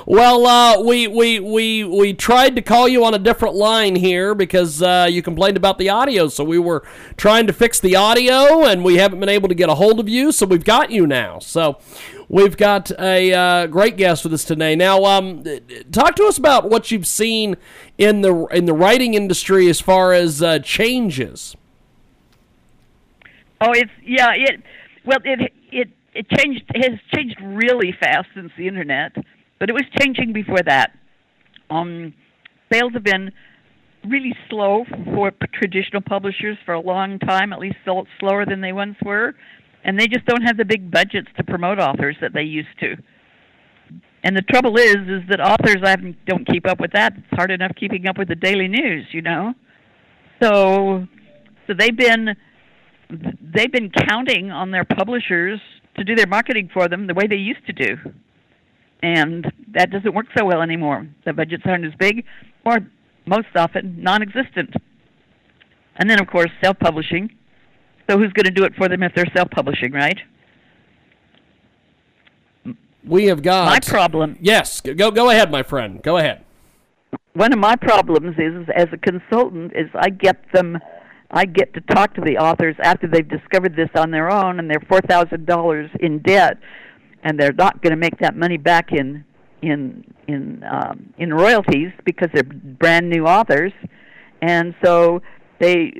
[0.06, 4.34] Well, uh, we, we we we tried to call you on a different line here
[4.34, 6.28] because uh, you complained about the audio.
[6.28, 6.84] So we were
[7.16, 10.10] trying to fix the audio, and we haven't been able to get a hold of
[10.10, 10.32] you.
[10.32, 11.40] So we've got you now.
[11.40, 11.80] So
[12.30, 14.76] we've got a uh, great guest with us today.
[14.76, 15.44] Now, um,
[15.92, 17.58] talk to us about what you've seen
[17.98, 21.56] in the in the writing industry as far as uh, changes.
[23.62, 24.32] oh, it's yeah.
[24.34, 24.62] It
[25.06, 26.64] well, it it it changed.
[26.76, 29.16] Has changed really fast since the internet,
[29.60, 30.92] but it was changing before that.
[31.70, 32.14] Um,
[32.72, 33.32] sales have been
[34.08, 37.78] really slow for traditional publishers for a long time, at least
[38.20, 39.34] slower than they once were,
[39.84, 42.96] and they just don't have the big budgets to promote authors that they used to.
[44.24, 47.14] And the trouble is, is that authors I don't keep up with that.
[47.16, 49.54] It's hard enough keeping up with the daily news, you know.
[50.42, 51.08] So,
[51.66, 52.36] so they've been
[53.10, 55.62] they've been counting on their publishers
[55.96, 57.96] to do their marketing for them the way they used to do.
[59.04, 61.08] And that doesn't work so well anymore.
[61.26, 62.26] The budgets aren't as big,
[62.66, 62.80] or
[63.26, 64.74] most often non existent.
[65.98, 67.30] And then, of course, self publishing.
[68.10, 70.18] So, who's going to do it for them if they're self publishing, right?
[73.06, 74.38] We have got My problem.
[74.42, 76.02] Yes, go go ahead, my friend.
[76.04, 76.44] Go ahead.
[77.34, 80.78] one of my problems is as a consultant is I get them
[81.32, 84.70] I get to talk to the authors after they've discovered this on their own and
[84.70, 86.58] they're four thousand dollars in debt
[87.24, 89.24] and they're not going to make that money back in
[89.62, 93.74] in in um, in royalties because they're brand new authors.
[94.42, 95.22] And so
[95.60, 95.94] they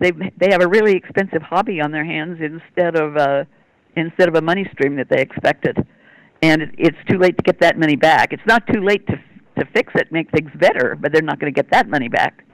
[0.00, 3.44] they they have a really expensive hobby on their hands instead of uh
[3.96, 5.76] instead of a money stream that they expected.
[6.42, 8.32] And it, it's too late to get that money back.
[8.32, 9.16] It's not too late to
[9.58, 12.44] to fix it make things better but they're not going to get that money back.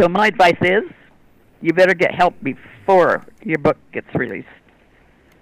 [0.00, 0.82] So my advice is,
[1.60, 4.48] you better get help before your book gets released.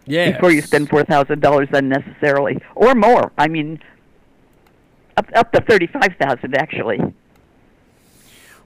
[0.06, 0.36] Yes.
[0.36, 3.32] Before you spend four thousand dollars unnecessarily, or more.
[3.38, 3.80] I mean,
[5.16, 7.00] up up to thirty-five thousand actually.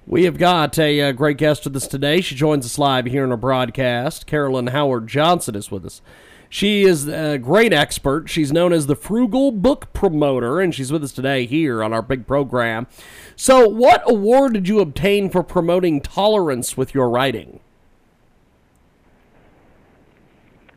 [0.07, 2.21] We have got a, uh great guest with us today.
[2.21, 4.27] She joins us live here in our broadcast.
[4.27, 6.01] Carolyn Howard Johnson is with us.
[6.49, 8.31] She is a great expert.
[8.31, 12.03] She's known as the Frugal Book Promoter, and she's with us today here on our
[12.03, 12.87] big program.
[13.35, 17.61] So, what award did you obtain for promoting tolerance with your writing?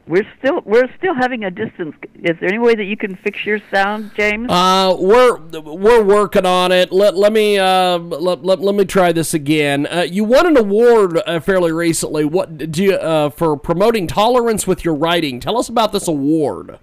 [0.10, 1.96] We're still we're still having a distance.
[2.16, 4.50] Is there any way that you can fix your sound, James?
[4.50, 6.92] Uh, we're we're working on it.
[6.92, 9.86] Let let me uh let, let, let me try this again.
[9.86, 12.26] Uh, you won an award uh, fairly recently.
[12.26, 15.40] What do you uh for promoting tolerance with your writing?
[15.40, 16.80] Tell us about this award.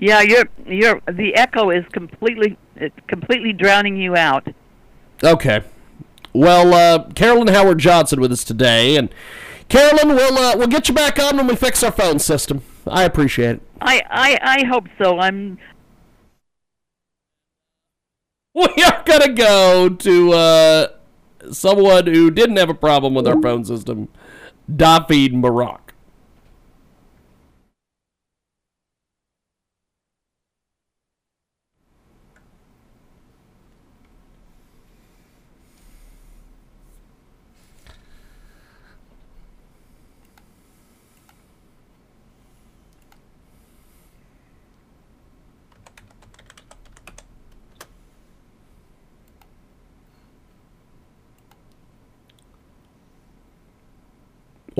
[0.00, 4.48] yeah, you're you're the echo is completely it's completely drowning you out.
[5.22, 5.62] Okay.
[6.32, 9.12] Well, uh, Carolyn Howard Johnson with us today, and
[9.70, 12.62] Carolyn, we'll uh, we'll get you back on when we fix our phone system.
[12.86, 13.62] I appreciate it.
[13.80, 15.18] I I I hope so.
[15.18, 15.58] I'm
[18.54, 20.88] We are gonna go to uh,
[21.52, 24.08] someone who didn't have a problem with our phone system,
[24.74, 25.89] David Barak.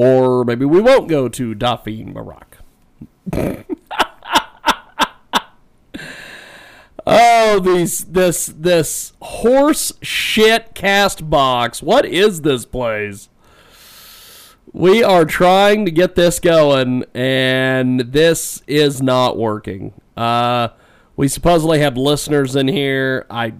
[0.03, 2.57] Or maybe we won't go to Daphne Barak.
[7.07, 11.83] oh, these this this horse shit Castbox.
[11.83, 13.29] What is this place?
[14.73, 19.93] We are trying to get this going, and this is not working.
[20.17, 20.69] Uh,
[21.15, 23.27] we supposedly have listeners in here.
[23.29, 23.53] I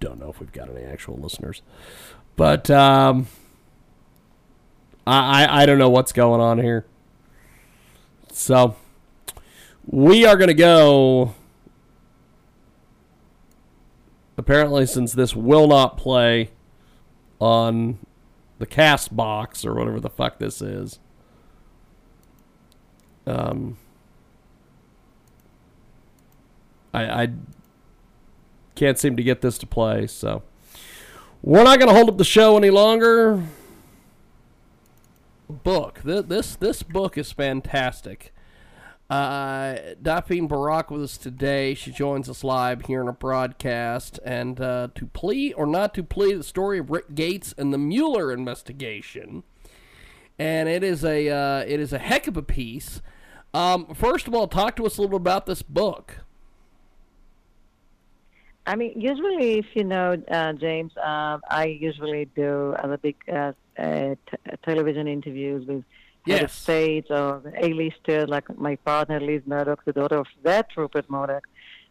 [0.00, 1.60] don't know if we've got any actual listeners,
[2.36, 3.26] but um,
[5.06, 6.86] I, I I don't know what's going on here.
[8.32, 8.76] So
[9.86, 11.34] we are going to go.
[14.36, 16.50] Apparently, since this will not play
[17.38, 17.98] on
[18.58, 21.00] the Castbox or whatever the fuck this is.
[23.26, 23.76] Um,
[26.94, 27.28] I, I
[28.74, 30.42] can't seem to get this to play, so
[31.42, 33.42] we're not going to hold up the show any longer.
[35.52, 38.32] Book Th- this this book is fantastic.
[39.12, 41.74] Uh, Daphne Barak with us today.
[41.74, 44.18] She joins us live here in a broadcast.
[44.24, 47.78] And uh, to plea or not to plea, the story of Rick Gates and the
[47.78, 49.42] Mueller investigation.
[50.38, 53.02] And it is a uh, it is a heck of a piece.
[53.52, 56.24] Um, first of all, talk to us a little about this book.
[58.66, 63.52] I mean, usually, if you know, uh, James, uh, I usually do other big uh,
[63.76, 65.84] uh, t- television interviews with
[66.26, 66.52] head of Yes.
[66.52, 71.46] state or A-listers, like my partner Liz Murdoch, the daughter of that Rupert Murdoch.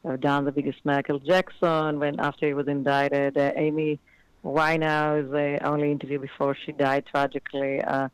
[0.08, 3.38] I've done the biggest Michael Jackson when after he was indicted.
[3.38, 4.00] Uh, Amy
[4.44, 7.82] Winehouse, the only interview before she died tragically.
[7.82, 8.08] Uh,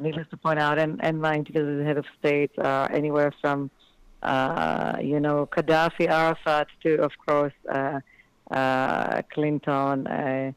[0.00, 3.32] needless to point out, and, and my interviews with the head of state are anywhere
[3.40, 3.77] from uh,
[4.22, 8.00] you know, Gaddafi, Arafat, too, of course uh,
[8.50, 10.52] uh, Clinton, uh,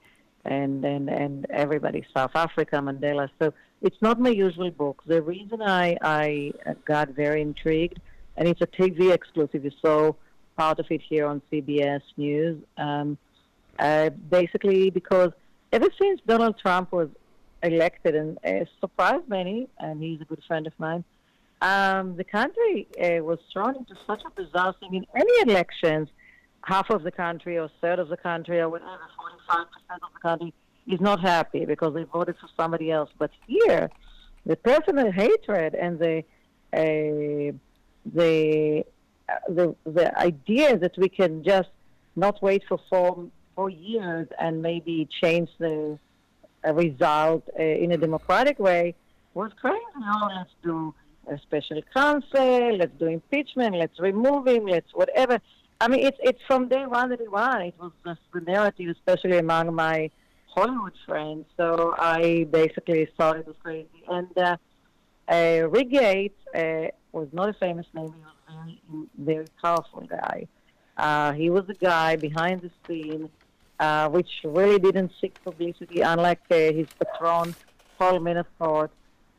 [0.45, 3.29] and and and everybody, South Africa, Mandela.
[3.39, 5.03] So it's not my usual book.
[5.05, 6.53] The reason I I
[6.85, 7.99] got very intrigued,
[8.37, 9.63] and it's a TV exclusive.
[9.63, 10.13] You saw
[10.57, 12.61] part of it here on CBS News.
[12.77, 13.17] Um,
[13.79, 15.31] uh, basically, because
[15.71, 17.09] ever since Donald Trump was
[17.63, 21.03] elected, and uh, surprised many, and he's a good friend of mine
[21.61, 26.09] um, the country uh, was thrown into such a bizarre thing in any elections.
[26.63, 28.99] Half of the country, or third of the country, or whatever,
[29.49, 30.53] 45% of the country
[30.87, 33.09] is not happy because they voted for somebody else.
[33.17, 33.89] But here,
[34.45, 36.23] the personal hatred and the
[36.73, 37.53] uh,
[38.13, 38.83] the
[39.29, 41.69] uh, the the idea that we can just
[42.15, 45.97] not wait for four four years and maybe change the
[46.65, 48.95] uh, result uh, in a democratic way
[49.33, 49.79] was crazy.
[49.97, 50.93] Oh, let's do
[51.27, 55.39] a special counsel, let's do impeachment, let's remove him, let's whatever.
[55.79, 57.61] I mean, it's it's from day one that it was.
[57.67, 60.11] It was just the narrative, especially among my
[60.47, 61.45] Hollywood friends.
[61.57, 64.03] So I basically thought it was crazy.
[64.07, 64.57] And uh,
[65.27, 65.67] uh,
[66.53, 68.13] uh, was not a famous name.
[68.13, 70.47] He was a very, very powerful guy.
[70.97, 73.29] Uh, he was the guy behind the scene
[73.81, 77.55] uh, which really didn't seek publicity, unlike uh, his patron,
[77.97, 78.89] Paul Manafort.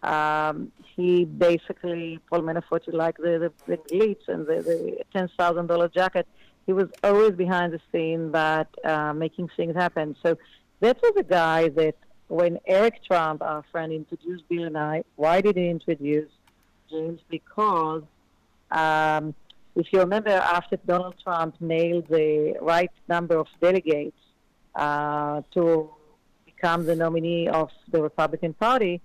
[0.02, 5.94] Um, he basically, Paul Manafort, you like the, the, the glitz and the, the $10,000
[5.94, 6.26] jacket,
[6.66, 10.16] he was always behind the scene, but uh, making things happen.
[10.22, 10.38] So
[10.80, 11.96] that was a guy that
[12.28, 16.30] when Eric Trump, our friend, introduced Bill and I, why did he introduce
[16.90, 17.20] James?
[17.28, 18.02] Because
[18.70, 19.34] um,
[19.76, 24.16] if you remember, after Donald Trump nailed the right number of delegates
[24.74, 25.90] uh, to
[26.44, 29.00] become the nominee of the Republican Party,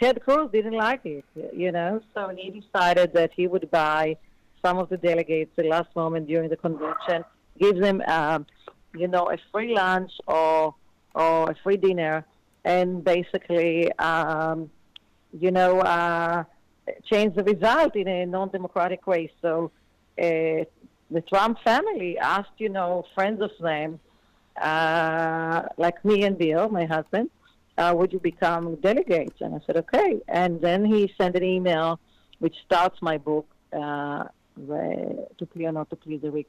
[0.00, 4.16] Ted Cruz didn't like it, you know, so he decided that he would buy
[4.64, 7.22] some of the delegates the last moment during the convention,
[7.58, 8.46] give them, um,
[8.94, 10.74] you know, a free lunch or
[11.14, 12.24] or a free dinner,
[12.64, 14.70] and basically, um,
[15.38, 16.44] you know, uh,
[17.04, 19.30] change the result in a non-democratic way.
[19.42, 19.70] So
[20.18, 20.64] uh,
[21.10, 23.98] the Trump family asked, you know, friends of them,
[24.60, 27.30] uh, like me and Bill, my husband,
[27.80, 29.38] uh, would you become delegates?
[29.40, 30.20] And I said, okay.
[30.28, 31.98] And then he sent an email
[32.38, 34.24] which starts my book, uh,
[35.38, 36.44] To Plea or Not to Plea, the,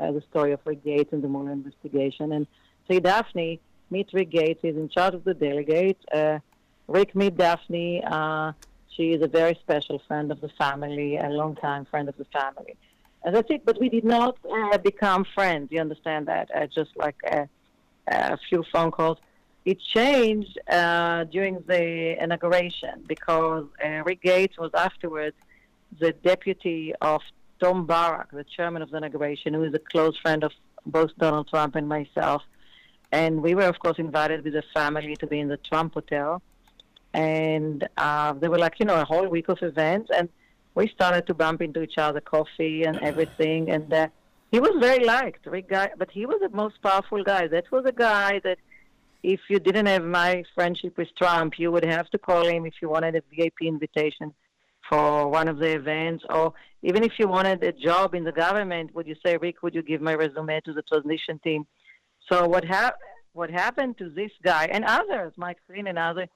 [0.00, 2.32] uh, the story of Rick Gates and the Mueller investigation.
[2.32, 2.46] And
[2.88, 3.60] say, Daphne,
[3.90, 4.60] meet Rick Gates.
[4.62, 6.02] He's in charge of the delegates.
[6.12, 6.38] Uh,
[6.88, 8.02] Rick, meet Daphne.
[8.04, 8.52] Uh,
[8.94, 12.74] she is a very special friend of the family, a long-time friend of the family.
[13.22, 13.62] And that's it.
[13.64, 15.68] But we did not uh, become friends.
[15.70, 16.50] You understand that?
[16.54, 17.18] Uh, just like
[18.08, 19.18] a few phone calls.
[19.64, 25.36] It changed uh, during the inauguration because uh, Rick Gates was afterwards
[25.98, 27.20] the deputy of
[27.60, 30.52] Tom Barrack, the chairman of the inauguration, who is a close friend of
[30.86, 32.42] both Donald Trump and myself.
[33.12, 36.40] And we were, of course, invited with the family to be in the Trump Hotel.
[37.12, 40.10] And uh, there were like, you know, a whole week of events.
[40.16, 40.28] And
[40.74, 43.70] we started to bump into each other, coffee and everything.
[43.70, 44.08] And uh,
[44.50, 47.48] he was very liked, Rick guy, but he was the most powerful guy.
[47.48, 48.58] That was a guy that
[49.22, 52.74] if you didn't have my friendship with Trump, you would have to call him if
[52.80, 54.32] you wanted a VIP invitation
[54.88, 56.52] for one of the events, or
[56.82, 59.82] even if you wanted a job in the government, would you say, Rick, would you
[59.82, 61.66] give my resume to the transition team?
[62.30, 62.64] So what
[63.32, 66.28] what happened to this guy and others, Mike Flynn and others?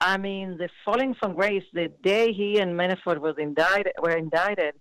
[0.00, 4.74] I mean, the falling from grace the day he and Manafort was indicted were indicted.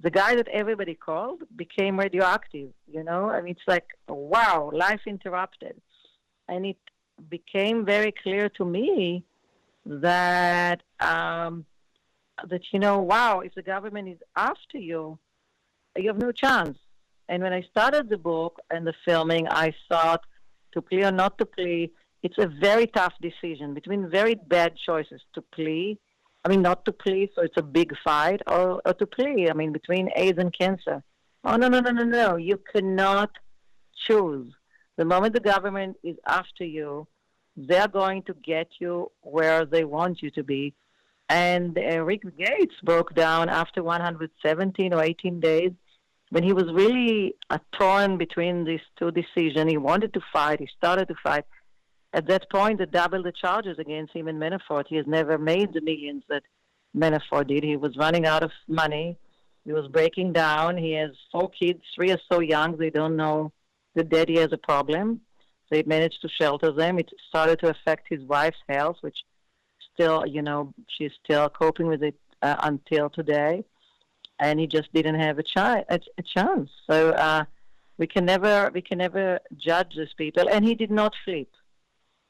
[0.00, 2.70] The guy that everybody called became radioactive.
[2.86, 5.80] You know, I mean, it's like wow, life interrupted,
[6.48, 6.76] and it
[7.28, 9.24] became very clear to me
[9.86, 11.64] that um,
[12.48, 15.18] that you know, wow, if the government is after you,
[15.96, 16.78] you have no chance.
[17.28, 20.22] And when I started the book and the filming, I thought
[20.72, 21.90] to plea or not to plea,
[22.22, 25.98] it's a very tough decision between very bad choices to plea.
[26.44, 29.48] I mean, not to plea, so it's a big fight, or, or to plea.
[29.48, 31.02] I mean, between AIDS and cancer.
[31.42, 32.36] Oh, no, no, no, no, no.
[32.36, 33.30] You cannot
[34.06, 34.52] choose.
[34.96, 37.06] The moment the government is after you,
[37.56, 40.74] they're going to get you where they want you to be.
[41.28, 45.72] And Rick Gates broke down after 117 or 18 days
[46.30, 47.34] when he was really
[47.72, 49.70] torn between these two decisions.
[49.70, 50.60] He wanted to fight.
[50.60, 51.44] He started to fight.
[52.12, 54.86] At that point, they doubled the charges against him and Manafort.
[54.88, 56.44] He has never made the millions that
[56.96, 57.64] Manafort did.
[57.64, 59.18] He was running out of money.
[59.64, 60.76] He was breaking down.
[60.76, 61.80] He has four kids.
[61.94, 63.52] Three are so young they don't know
[63.94, 65.20] that daddy has a problem.
[65.70, 66.98] They managed to shelter them.
[66.98, 69.18] It started to affect his wife's health, which
[69.92, 73.64] still, you know, she's still coping with it uh, until today.
[74.38, 76.70] And he just didn't have a, chi- a, a chance.
[76.90, 77.44] So uh,
[77.98, 80.48] we can never we can never judge these people.
[80.50, 81.48] And he did not flip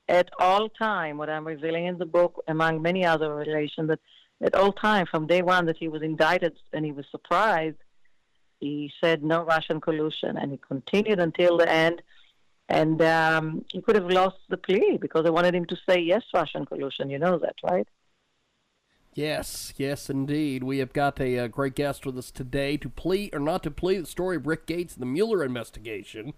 [0.08, 1.16] at all time.
[1.16, 4.00] What I'm revealing in the book, among many other relations, that
[4.42, 7.78] at all time from day one that he was indicted and he was surprised,
[8.64, 12.02] he said no Russian collusion, and he continued until the end
[12.68, 16.22] and um, he could have lost the plea because they wanted him to say yes,
[16.32, 17.10] Russian collusion.
[17.10, 17.86] You know that, right?
[19.12, 20.64] Yes, yes, indeed.
[20.64, 23.70] We have got a, a, great guest with us today to plea or not to
[23.70, 26.32] plea the story of Rick Gates and the Mueller investigation.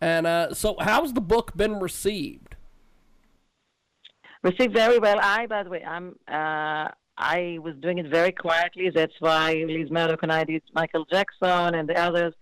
[0.00, 2.56] And uh, so, how's the book been received?
[4.42, 5.18] Received very well.
[5.20, 6.16] I, by the way, I'm.
[6.26, 8.90] Uh, I was doing it very quietly.
[8.90, 12.34] That's why Liz Murdoch and I did Michael Jackson and the others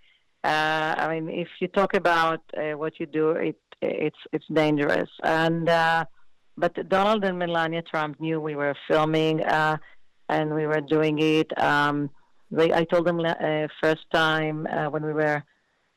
[0.44, 5.10] uh, I mean, if you talk about uh, what you do, it it's it's dangerous.
[5.22, 6.04] And uh,
[6.56, 9.76] but Donald and Melania Trump knew we were filming uh,
[10.28, 11.56] and we were doing it.
[11.60, 12.10] Um,
[12.50, 15.42] they, I told them uh, first time uh, when we were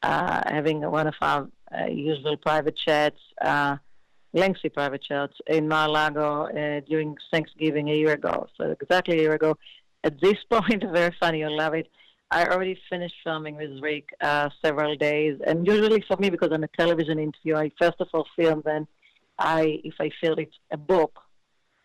[0.03, 1.47] having one of our
[1.89, 3.19] usual private chats,
[4.35, 8.47] lengthy private chats in Mar-a-Lago uh, during Thanksgiving a year ago.
[8.57, 9.57] So exactly a year ago.
[10.03, 11.89] At this point, very funny, you'll love it.
[12.29, 16.63] I already finished filming with Rick uh, several days, and usually for me, because I'm
[16.63, 18.61] a television interview, I first of all film.
[18.65, 18.87] Then,
[19.37, 21.13] I if I feel it's a book,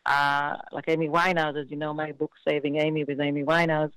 [0.06, 3.92] uh, like Amy Winehouse, as you know, my book Saving Amy with Amy Winehouse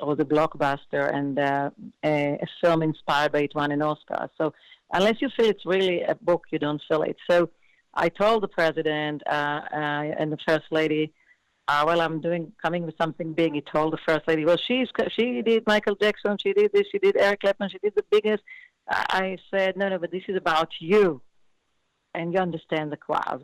[0.00, 1.70] was a blockbuster and uh,
[2.04, 4.30] a, a film inspired by it won an Oscar.
[4.38, 4.52] So
[4.92, 7.16] unless you feel it's really a book, you don't feel it.
[7.28, 7.50] So
[7.96, 9.76] I told the president uh, uh,
[10.18, 11.12] and the first lady,
[11.66, 13.54] uh, well, I'm doing coming with something big.
[13.54, 16.98] He told the first lady, well, she's she did Michael Jackson, she did this, she
[16.98, 18.42] did Eric Clapton, she did the biggest.
[18.88, 21.20] I said, no, no, but this is about you,
[22.14, 23.42] and you understand the crowd.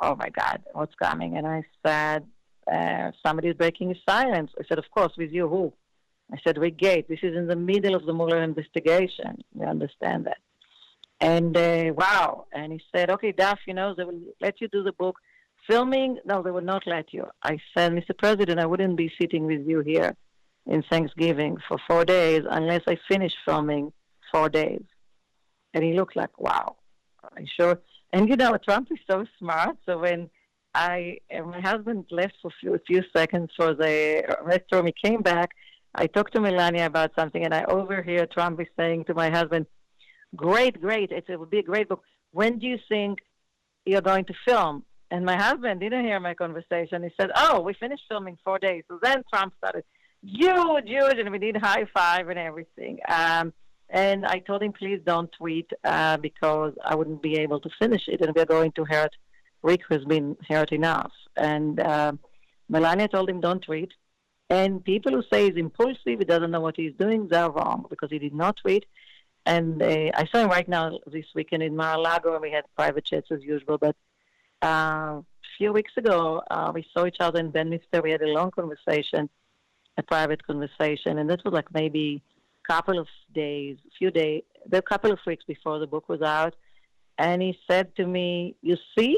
[0.00, 1.36] oh my God, what's coming?
[1.36, 2.26] And I said,
[2.72, 4.50] uh, somebody's breaking silence.
[4.58, 5.72] I said, of course, with you, who?
[6.32, 7.08] I said, Rick gate.
[7.08, 9.42] This is in the middle of the Mueller investigation.
[9.58, 10.38] You understand that?
[11.20, 12.46] And uh, wow.
[12.52, 15.16] And he said, okay, Duff, you know, they will let you do the book.
[15.68, 17.26] Filming, no, they will not let you.
[17.42, 18.16] I said, Mr.
[18.16, 20.16] President, I wouldn't be sitting with you here
[20.66, 23.92] in Thanksgiving for four days unless I finish filming
[24.32, 24.82] four days.
[25.74, 26.76] And he looked like, wow,
[27.22, 27.78] I sure.
[28.12, 29.76] And you know, Trump is so smart.
[29.86, 30.30] So when
[30.74, 35.20] I, my husband left for a few, a few seconds for the restroom, he came
[35.20, 35.50] back
[35.94, 39.66] I talked to Melania about something, and I overhear Trump is saying to my husband,
[40.36, 41.10] "Great, great!
[41.12, 42.02] It will be a great book.
[42.32, 43.20] When do you think
[43.84, 47.02] you're going to film?" And my husband didn't hear my conversation.
[47.02, 49.84] He said, "Oh, we finished filming four days." So then Trump started,
[50.22, 53.00] "Huge, huge," and we did high five and everything.
[53.08, 53.52] Um,
[53.88, 58.06] and I told him, "Please don't tweet uh, because I wouldn't be able to finish
[58.06, 59.14] it, and we're going to hurt
[59.62, 62.12] Rick, who's been hurt enough." And uh,
[62.68, 63.92] Melania told him, "Don't tweet."
[64.48, 68.10] And people who say he's impulsive, he doesn't know what he's doing, they're wrong because
[68.10, 68.84] he did not tweet.
[69.46, 73.04] And uh, I saw him right now this weekend in Mar-a-Lago, and we had private
[73.04, 73.78] chats as usual.
[73.78, 73.96] But
[74.62, 75.24] uh, a
[75.56, 78.02] few weeks ago, uh, we saw each other in Bedminster.
[78.02, 79.28] We had a long conversation,
[79.96, 82.22] a private conversation, and that was like maybe
[82.64, 86.22] a couple of days, a few days, a couple of weeks before the book was
[86.22, 86.54] out.
[87.18, 89.16] And he said to me, "You see,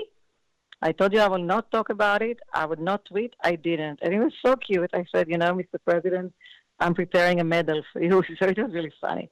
[0.83, 2.41] I told you I will not talk about it.
[2.53, 3.35] I would not tweet.
[3.43, 4.01] I didn't.
[4.03, 4.91] And it was so cute.
[4.93, 5.79] I said, you know, Mr.
[5.85, 6.33] President,
[6.81, 8.23] I'm preparing a medal for you.
[8.39, 9.31] so it was really funny.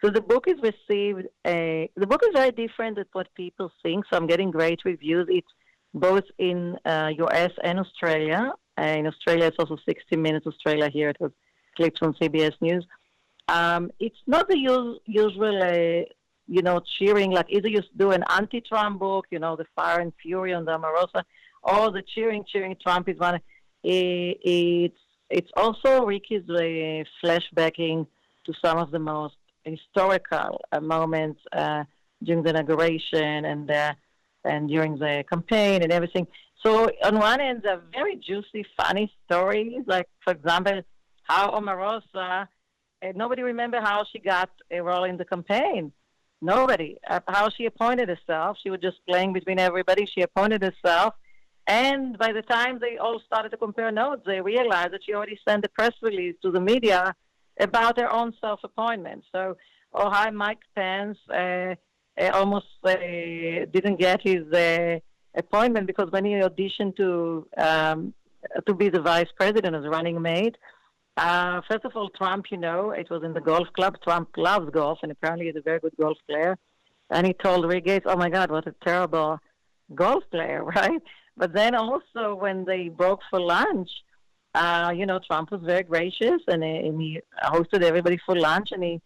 [0.00, 1.26] So the book is received.
[1.46, 4.04] A, the book is very different than what people think.
[4.10, 5.26] So I'm getting great reviews.
[5.28, 5.52] It's
[5.92, 7.50] both in uh, U.S.
[7.62, 8.52] and Australia.
[8.78, 10.88] Uh, in Australia, it's also 60 Minutes Australia.
[10.90, 11.32] Here, it was
[11.76, 12.86] clips on CBS News.
[13.48, 16.04] Um, it's not the us- usual uh,
[16.50, 20.12] you know, cheering, like either you do an anti-Trump book, you know, the fire and
[20.20, 21.22] fury on the Omarosa,
[21.62, 23.38] or the cheering, cheering Trump is one.
[23.84, 24.98] It's
[25.30, 28.06] it's also Ricky's uh, flashbacking
[28.46, 31.84] to some of the most historical uh, moments uh,
[32.22, 33.94] during the inauguration and uh,
[34.44, 36.26] and during the campaign and everything.
[36.62, 39.82] So on one end, they're very juicy, funny stories.
[39.86, 40.82] Like for example,
[41.22, 42.48] how Omarosa,
[43.14, 45.92] nobody remember how she got a role in the campaign
[46.42, 46.96] Nobody.
[47.06, 50.06] Uh, how she appointed herself, she was just playing between everybody.
[50.06, 51.14] She appointed herself.
[51.66, 55.38] And by the time they all started to compare notes, they realized that she already
[55.46, 57.14] sent a press release to the media
[57.60, 59.24] about their own self appointment.
[59.32, 59.56] So,
[59.92, 61.74] oh, hi, Mike Pence uh,
[62.20, 62.90] uh, almost uh,
[63.72, 64.98] didn't get his uh,
[65.34, 68.14] appointment because when he auditioned to um,
[68.66, 70.56] to be the vice president as running mate,
[71.16, 73.96] uh, first of all, Trump, you know, it was in the golf club.
[74.02, 76.56] Trump loves golf, and apparently he's a very good golf player.
[77.10, 79.38] And he told Rick Gates, "Oh my God, what a terrible
[79.94, 81.02] golf player!" Right?
[81.36, 83.90] But then also when they broke for lunch,
[84.54, 88.82] uh, you know, Trump was very gracious, and, and he hosted everybody for lunch, and
[88.82, 89.00] he,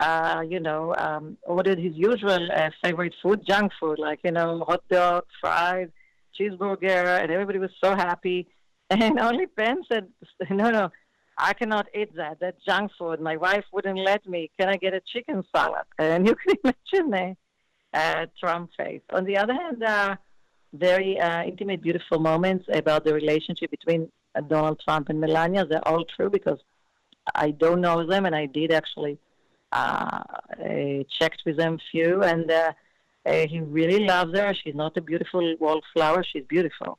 [0.00, 4.64] uh, you know, um, ordered his usual uh, favorite food, junk food, like you know,
[4.66, 5.88] hot dog, fries,
[6.38, 8.46] cheeseburger, and everybody was so happy.
[8.90, 10.08] And only Ben said,
[10.50, 10.90] "No, no."
[11.36, 12.38] I cannot eat that.
[12.40, 13.20] That junk food.
[13.20, 14.50] My wife wouldn't let me.
[14.58, 15.86] Can I get a chicken salad?
[15.98, 19.02] And you can imagine the uh, Trump face.
[19.12, 20.16] On the other hand, uh,
[20.72, 25.64] very uh, intimate, beautiful moments about the relationship between uh, Donald Trump and Melania.
[25.64, 26.58] They're all true because
[27.34, 29.18] I don't know them, and I did actually
[29.72, 30.22] uh,
[31.18, 32.72] checked with them few, and uh,
[33.26, 34.54] uh, he really loves her.
[34.54, 36.24] She's not a beautiful wallflower.
[36.24, 36.98] She's beautiful,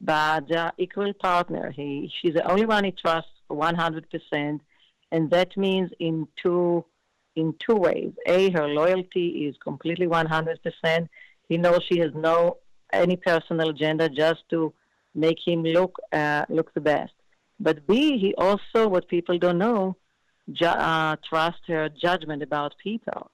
[0.00, 1.70] but uh, equal partner.
[1.70, 4.60] He she's the only one he trusts 100%,
[5.12, 6.84] and that means in two
[7.36, 8.12] in two ways.
[8.26, 11.08] A, her loyalty is completely 100%.
[11.48, 12.58] He knows she has no
[12.92, 14.72] any personal agenda, just to
[15.14, 17.12] make him look uh, look the best.
[17.60, 19.96] But B, he also, what people don't know,
[20.52, 23.30] ju- uh, trust her judgment about people.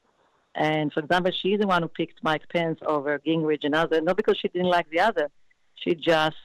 [0.54, 4.16] And for example, she's the one who picked Mike Pence over Gingrich and other, not
[4.16, 5.30] because she didn't like the other.
[5.76, 6.36] She just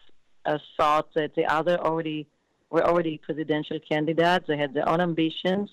[0.46, 2.28] uh, thought that the other already
[2.70, 4.46] were already presidential candidates.
[4.48, 5.70] They had their own ambitions,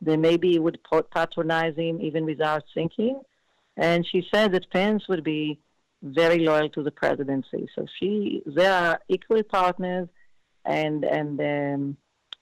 [0.00, 0.78] they maybe would
[1.10, 3.20] patronize him even without thinking.
[3.76, 5.58] And she said that Pence would be
[6.02, 7.68] very loyal to the presidency.
[7.74, 10.08] So she, they are equal partners,
[10.64, 11.96] and and um,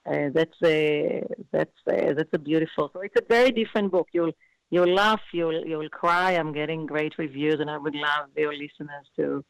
[0.06, 2.90] uh, that's a that's a, that's a beautiful.
[2.92, 4.08] So it's a very different book.
[4.12, 4.32] You'll
[4.70, 6.32] you'll laugh, you'll you'll cry.
[6.32, 9.44] I'm getting great reviews, and I would love your listeners to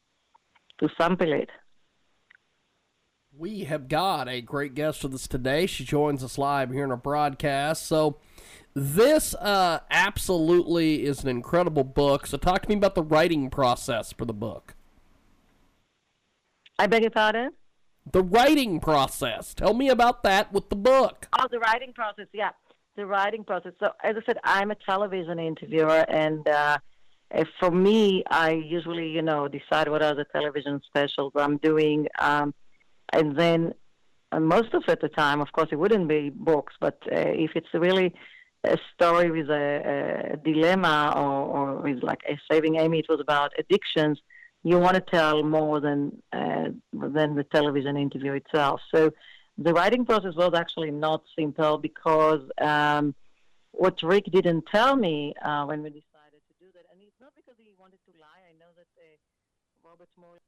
[0.80, 1.50] to sample it.
[3.36, 5.66] We have got a great guest with us today.
[5.66, 7.86] She joins us live here in our broadcast.
[7.86, 8.18] So,
[8.78, 12.26] this uh, absolutely is an incredible book.
[12.26, 14.74] So, talk to me about the writing process for the book.
[16.78, 17.52] I beg your pardon?
[18.10, 19.52] The writing process.
[19.54, 21.28] Tell me about that with the book.
[21.38, 22.50] Oh, the writing process, yeah.
[22.96, 23.72] The writing process.
[23.80, 26.78] So, as I said, I'm a television interviewer, and uh,
[27.60, 32.08] for me, I usually, you know, decide what are the television specials I'm doing.
[32.18, 32.54] Um,
[33.12, 33.74] and then
[34.32, 37.52] uh, most of it the time, of course, it wouldn't be books, but uh, if
[37.54, 38.14] it's really
[38.64, 41.22] a story with a, a dilemma or,
[41.56, 44.20] or with like a Saving Amy, it was about addictions.
[44.64, 48.80] You want to tell more than uh, than the television interview itself.
[48.92, 49.12] So
[49.56, 53.14] the writing process was actually not simple because um,
[53.72, 57.32] what Rick didn't tell me uh, when we decided to do that, and it's not
[57.36, 58.42] because he wanted to lie.
[58.50, 60.38] I know that uh, Robert Mueller.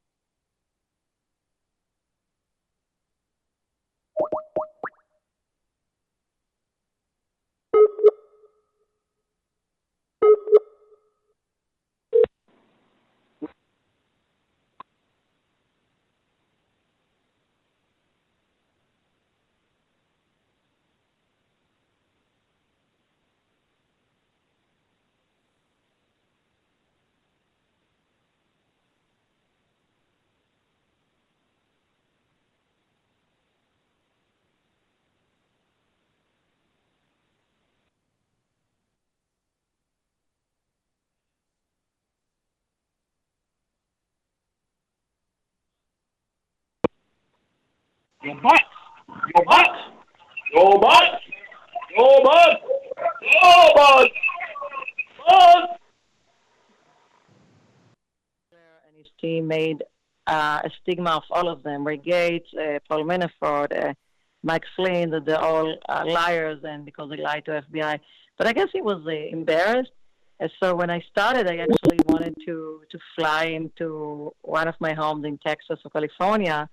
[48.23, 48.61] Your butt.
[49.09, 49.69] Your butt.
[50.53, 51.21] Your butt.
[51.97, 52.61] Your butt.
[53.23, 54.11] Your butt.
[55.27, 55.81] Butt.
[58.87, 59.83] and his team made
[60.27, 61.87] uh, a stigma of all of them.
[61.87, 63.95] Ray Gates, uh, Paul Manafort, uh,
[64.43, 68.01] Mike Flynn, that they're all uh, liars and because they lied to FBI.
[68.37, 69.93] But I guess he was uh, embarrassed.
[70.41, 74.93] And so when I started, I actually wanted to, to fly into one of my
[74.93, 76.69] homes in Texas or California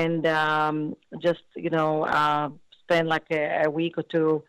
[0.00, 0.76] and um,
[1.26, 2.48] just, you know, uh,
[2.82, 4.42] spend like a, a week or two,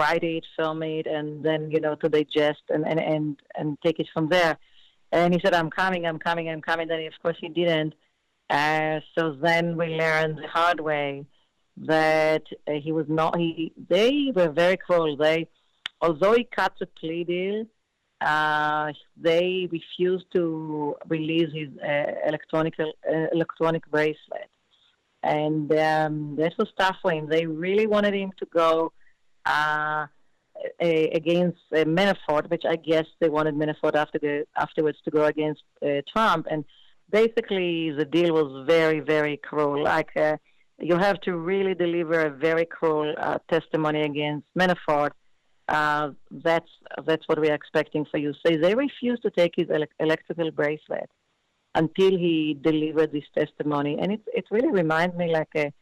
[0.00, 3.26] write it, film it, and then, you know, to digest and, and, and,
[3.58, 4.54] and take it from there.
[5.12, 6.86] And he said, I'm coming, I'm coming, I'm coming.
[6.88, 7.94] Then, of course, he didn't.
[8.48, 11.24] Uh, so then we learned the hard way
[11.94, 15.16] that uh, he was not, he, they were very cruel.
[15.16, 15.48] They,
[16.00, 17.64] although he cut the plea deal,
[18.20, 24.50] uh, they refused to release his uh, electronic uh, electronic bracelet,
[25.22, 27.28] and um, that was tough for him.
[27.28, 28.92] They really wanted him to go
[29.46, 30.06] uh,
[30.80, 35.24] a, against uh, Manafort, which I guess they wanted Manafort after the afterwards to go
[35.24, 36.64] against uh, Trump, and
[37.10, 39.82] basically the deal was very very cruel.
[39.82, 40.36] Like uh,
[40.78, 45.10] you have to really deliver a very cruel uh, testimony against Manafort
[45.70, 46.70] uh, that's
[47.06, 48.34] that's what we're expecting for you.
[48.44, 51.08] So they refused to take his ele- electrical bracelet
[51.74, 55.72] until he delivered this testimony, and it it really reminds me like a,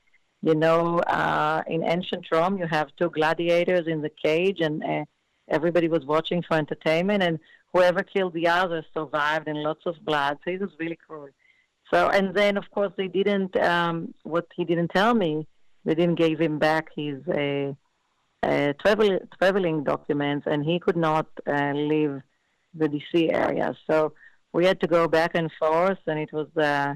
[0.43, 5.05] you know, uh, in ancient Rome you have two gladiators in the cage, and uh,
[5.49, 7.39] everybody was watching for entertainment, and
[7.73, 10.39] whoever killed the other survived, and lots of blood.
[10.45, 11.31] So it was really cruel.
[11.93, 13.57] So and then of course they didn't.
[13.57, 15.47] Um, what he didn't tell me,
[15.85, 17.27] they didn't give him back his.
[17.27, 17.73] Uh,
[18.43, 22.23] uh, travel, traveling documents, and he could not uh, leave
[22.75, 23.77] the DC area.
[23.89, 24.13] So
[24.59, 26.95] we had to go back and forth, and it was uh,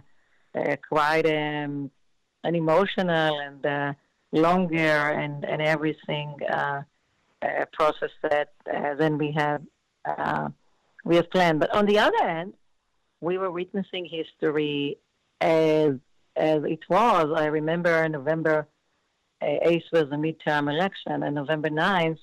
[0.58, 1.92] uh, quite um,
[2.42, 3.92] an emotional and uh,
[4.32, 6.82] longer and, and everything uh,
[7.40, 9.62] uh, process that uh, then we have
[11.04, 11.60] we have planned.
[11.60, 12.54] But on the other hand,
[13.20, 14.98] we were witnessing history
[15.40, 15.92] as
[16.34, 17.26] as it was.
[17.44, 18.66] I remember November
[19.40, 22.22] eighth was the midterm election, and November 9th,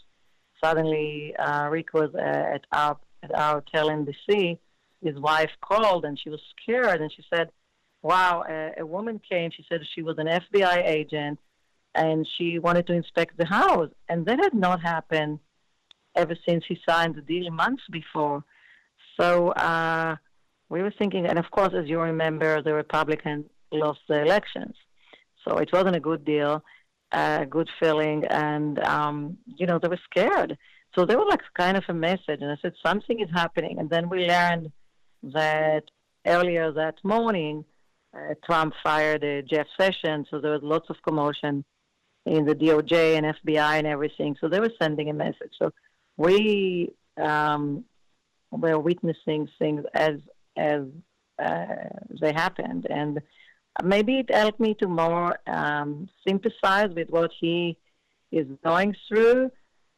[0.61, 1.33] suddenly
[1.69, 4.57] Rick was at our at our hotel in DC.
[5.01, 7.49] His wife called, and she was scared, and she said,
[8.01, 9.51] "Wow, a, a woman came.
[9.51, 11.39] She said she was an FBI agent,
[11.95, 15.39] and she wanted to inspect the house, and that had not happened
[16.15, 18.43] ever since he signed the deal months before.
[19.19, 20.15] So uh,
[20.69, 24.75] we were thinking, and of course, as you remember, the Republicans lost the elections,
[25.43, 26.63] so it wasn't a good deal."
[27.11, 30.57] a good feeling, and um, you know they were scared.
[30.95, 33.89] So they were like kind of a message, and I said something is happening, and
[33.89, 34.71] then we learned
[35.23, 35.83] that
[36.25, 37.65] earlier that morning,
[38.13, 41.63] uh, Trump fired uh, Jeff Sessions, so there was lots of commotion
[42.25, 44.35] in the DOJ and FBI and everything.
[44.39, 45.53] So they were sending a message.
[45.57, 45.71] So
[46.17, 47.85] we um,
[48.51, 50.15] were witnessing things as
[50.57, 50.83] as
[51.37, 51.65] uh,
[52.19, 53.21] they happened, and
[53.83, 57.77] maybe it helped me to more um, sympathize with what he
[58.31, 59.51] is going through.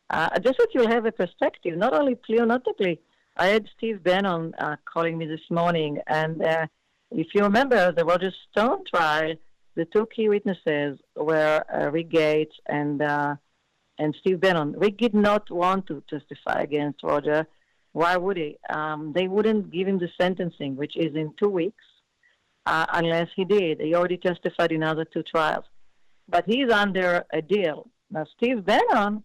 [0.10, 3.00] Uh, just that you'll have a perspective, not only pleonastically.
[3.42, 6.68] I had Steve Bannon uh, calling me this morning, and uh,
[7.10, 9.34] if you remember the Roger Stone trial,
[9.74, 13.34] the two key witnesses were uh, Rick Gates and uh,
[13.98, 14.76] and Steve Bannon.
[14.78, 17.48] Rick did not want to testify against Roger.
[17.94, 18.60] Why would he?
[18.70, 21.86] Um, they wouldn't give him the sentencing, which is in two weeks,
[22.68, 23.82] uh, unless he did.
[23.82, 25.66] He already testified in other two trials,
[26.30, 27.90] but he's under a deal.
[28.12, 29.24] Now, Steve Bannon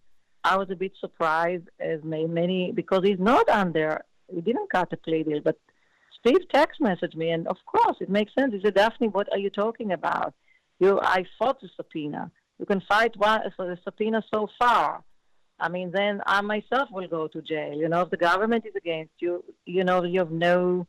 [0.52, 3.88] I was a bit surprised, as many, because he's not under.
[4.34, 5.58] He didn't cut a plea deal, but
[6.18, 8.50] Steve text messaged me, and of course it makes sense.
[8.54, 10.30] He said, "Daphne, what are you talking about?
[10.82, 12.22] You, I fought the subpoena.
[12.60, 14.88] You can fight one the subpoena so far.
[15.64, 17.74] I mean, then I myself will go to jail.
[17.82, 19.32] You know, if the government is against you,
[19.76, 20.86] you know, you have no,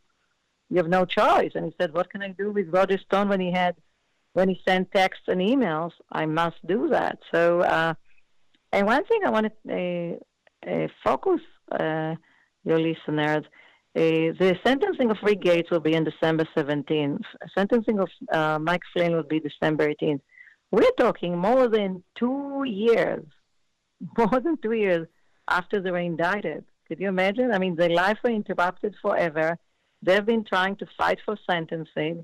[0.69, 3.41] you have no choice." And he said, "What can I do with Roger Stone when
[3.45, 3.73] he had,
[4.37, 5.93] when he sent texts and emails?
[6.21, 7.43] I must do that." So.
[7.61, 7.93] uh
[8.71, 10.19] and one thing I want to
[10.65, 11.41] uh, uh, focus
[11.71, 12.15] uh,
[12.63, 13.45] your listeners
[13.97, 17.21] the sentencing of Rick Gates will be on December 17th.
[17.57, 20.21] Sentencing of uh, Mike Flynn will be December 18th.
[20.69, 23.25] We're talking more than two years,
[24.17, 25.07] more than two years
[25.49, 26.65] after they were indicted.
[26.87, 27.51] Could you imagine?
[27.51, 29.57] I mean, their life were interrupted forever.
[30.01, 32.23] They've been trying to fight for sentencing,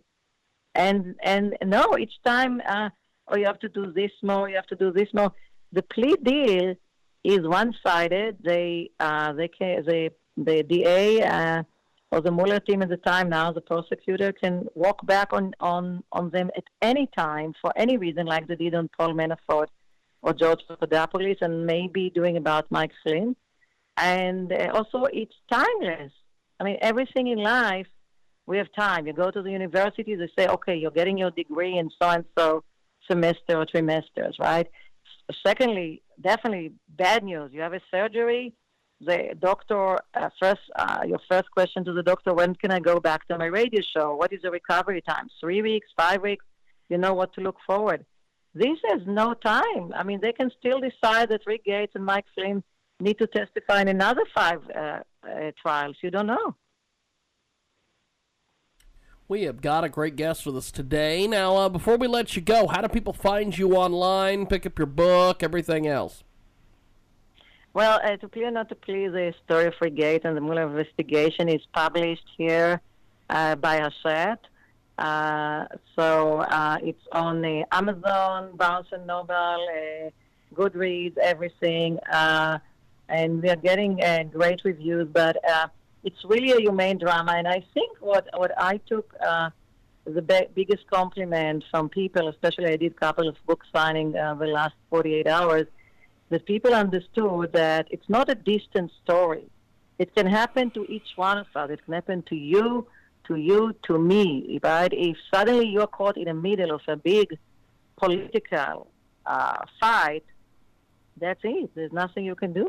[0.76, 2.90] and and no, each time, uh,
[3.28, 5.32] oh, you have to do this more, you have to do this more
[5.74, 6.76] the plea deal
[7.24, 8.38] is one-sided.
[8.44, 11.64] They, uh, they, can, they, the DA uh,
[12.12, 16.04] or the Mueller team at the time now, the prosecutor can walk back on, on,
[16.12, 19.68] on them at any time for any reason, like they did on Paul Manafort
[20.22, 23.36] or George Papadopoulos, and maybe doing about Mike Flynn.
[23.98, 26.12] And uh, also, it's timeless.
[26.60, 27.88] I mean, everything in life,
[28.46, 29.08] we have time.
[29.08, 32.26] You go to the university, they say, okay, you're getting your degree in so and
[32.38, 32.64] so
[33.10, 34.68] semester or trimesters, right?
[35.46, 37.52] Secondly, definitely bad news.
[37.54, 38.54] You have a surgery.
[39.02, 43.00] The doctor uh, first, uh, your first question to the doctor: When can I go
[43.00, 44.16] back to my radio show?
[44.16, 45.28] What is the recovery time?
[45.40, 46.46] Three weeks, five weeks?
[46.90, 48.06] You know what to look forward.
[48.54, 49.94] This has no time.
[49.96, 52.64] I mean, they can still decide that Rick Gates and Mike Flynn
[53.00, 55.98] need to testify in another five uh, uh trials.
[56.02, 56.56] You don't know.
[59.34, 61.26] We have got a great guest with us today.
[61.26, 64.78] Now, uh, before we let you go, how do people find you online, pick up
[64.78, 66.24] your book, everything else?
[67.74, 70.68] Well, uh, to clear not to please, the story of Rick Gates and the Mueller
[70.68, 72.80] investigation is published here
[73.32, 74.46] uh, by Hachette.
[75.00, 75.66] Uh,
[75.96, 80.12] so uh, it's on Amazon, Barnes and Noble, uh,
[80.54, 82.60] Goodreads, everything, uh,
[83.10, 84.00] and we are getting
[84.32, 85.08] great reviews.
[85.12, 85.38] But
[86.04, 87.34] it's really a humane drama.
[87.34, 89.50] And I think what what I took uh,
[90.06, 94.36] the be- biggest compliment from people, especially I did a couple of book signing uh,
[94.36, 95.68] the last 48 hours,
[96.30, 99.46] that people understood that it's not a distant story.
[100.00, 101.70] It can happen to each one of us.
[101.70, 102.88] It can happen to you,
[103.28, 104.60] to you, to me.
[104.62, 104.92] Right?
[104.92, 107.38] If suddenly you're caught in the middle of a big
[107.96, 108.88] political
[109.26, 110.26] uh, fight,
[111.18, 111.70] that's it.
[111.76, 112.68] There's nothing you can do.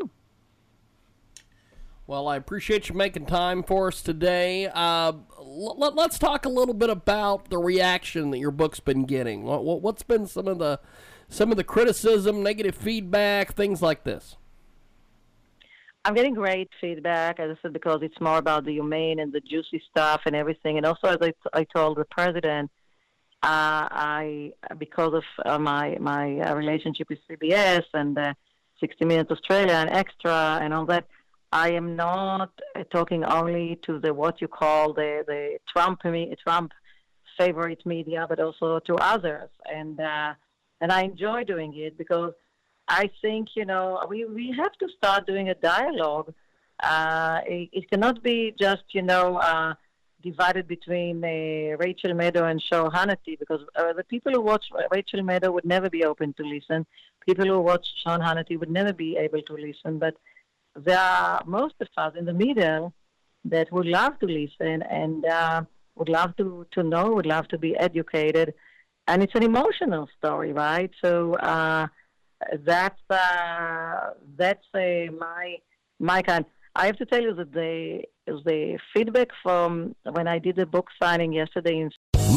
[2.06, 4.66] Well, I appreciate you making time for us today.
[4.66, 9.42] Uh, let, us talk a little bit about the reaction that your book's been getting.
[9.42, 10.80] What, what's been some of the
[11.30, 14.36] some of the criticism, negative feedback, things like this?
[16.04, 19.40] I'm getting great feedback, as I said, because it's more about the humane and the
[19.40, 20.76] juicy stuff and everything.
[20.76, 22.70] And also, as I, I told the president,
[23.42, 28.18] uh, I because of uh, my my uh, relationship with CBS and
[28.78, 31.06] 60 Minutes Australia and Extra and all that.
[31.54, 32.50] I am not
[32.90, 36.00] talking only to the what you call the the Trump
[36.42, 36.72] Trump
[37.38, 40.34] favorite media, but also to others, and uh,
[40.80, 42.32] and I enjoy doing it because
[42.88, 46.34] I think you know we we have to start doing a dialogue.
[46.82, 49.74] Uh, it, it, cannot be just you know uh,
[50.24, 55.20] divided between uh, Rachel Maddow and Sean Hannity because uh, the people who watch Rachel
[55.20, 56.84] Maddow would never be open to listen.
[57.24, 60.16] People who watch Sean Hannity would never be able to listen, but
[60.76, 62.92] there are most of us in the middle
[63.44, 65.62] that would love to listen and uh,
[65.96, 68.54] would love to, to know, would love to be educated.
[69.06, 70.90] and it's an emotional story, right?
[71.04, 71.86] So uh,
[72.64, 75.58] that's uh, that's my
[75.98, 76.44] my kind.
[76.74, 80.88] I have to tell you that the the feedback from when I did the book
[81.00, 81.90] signing yesterday in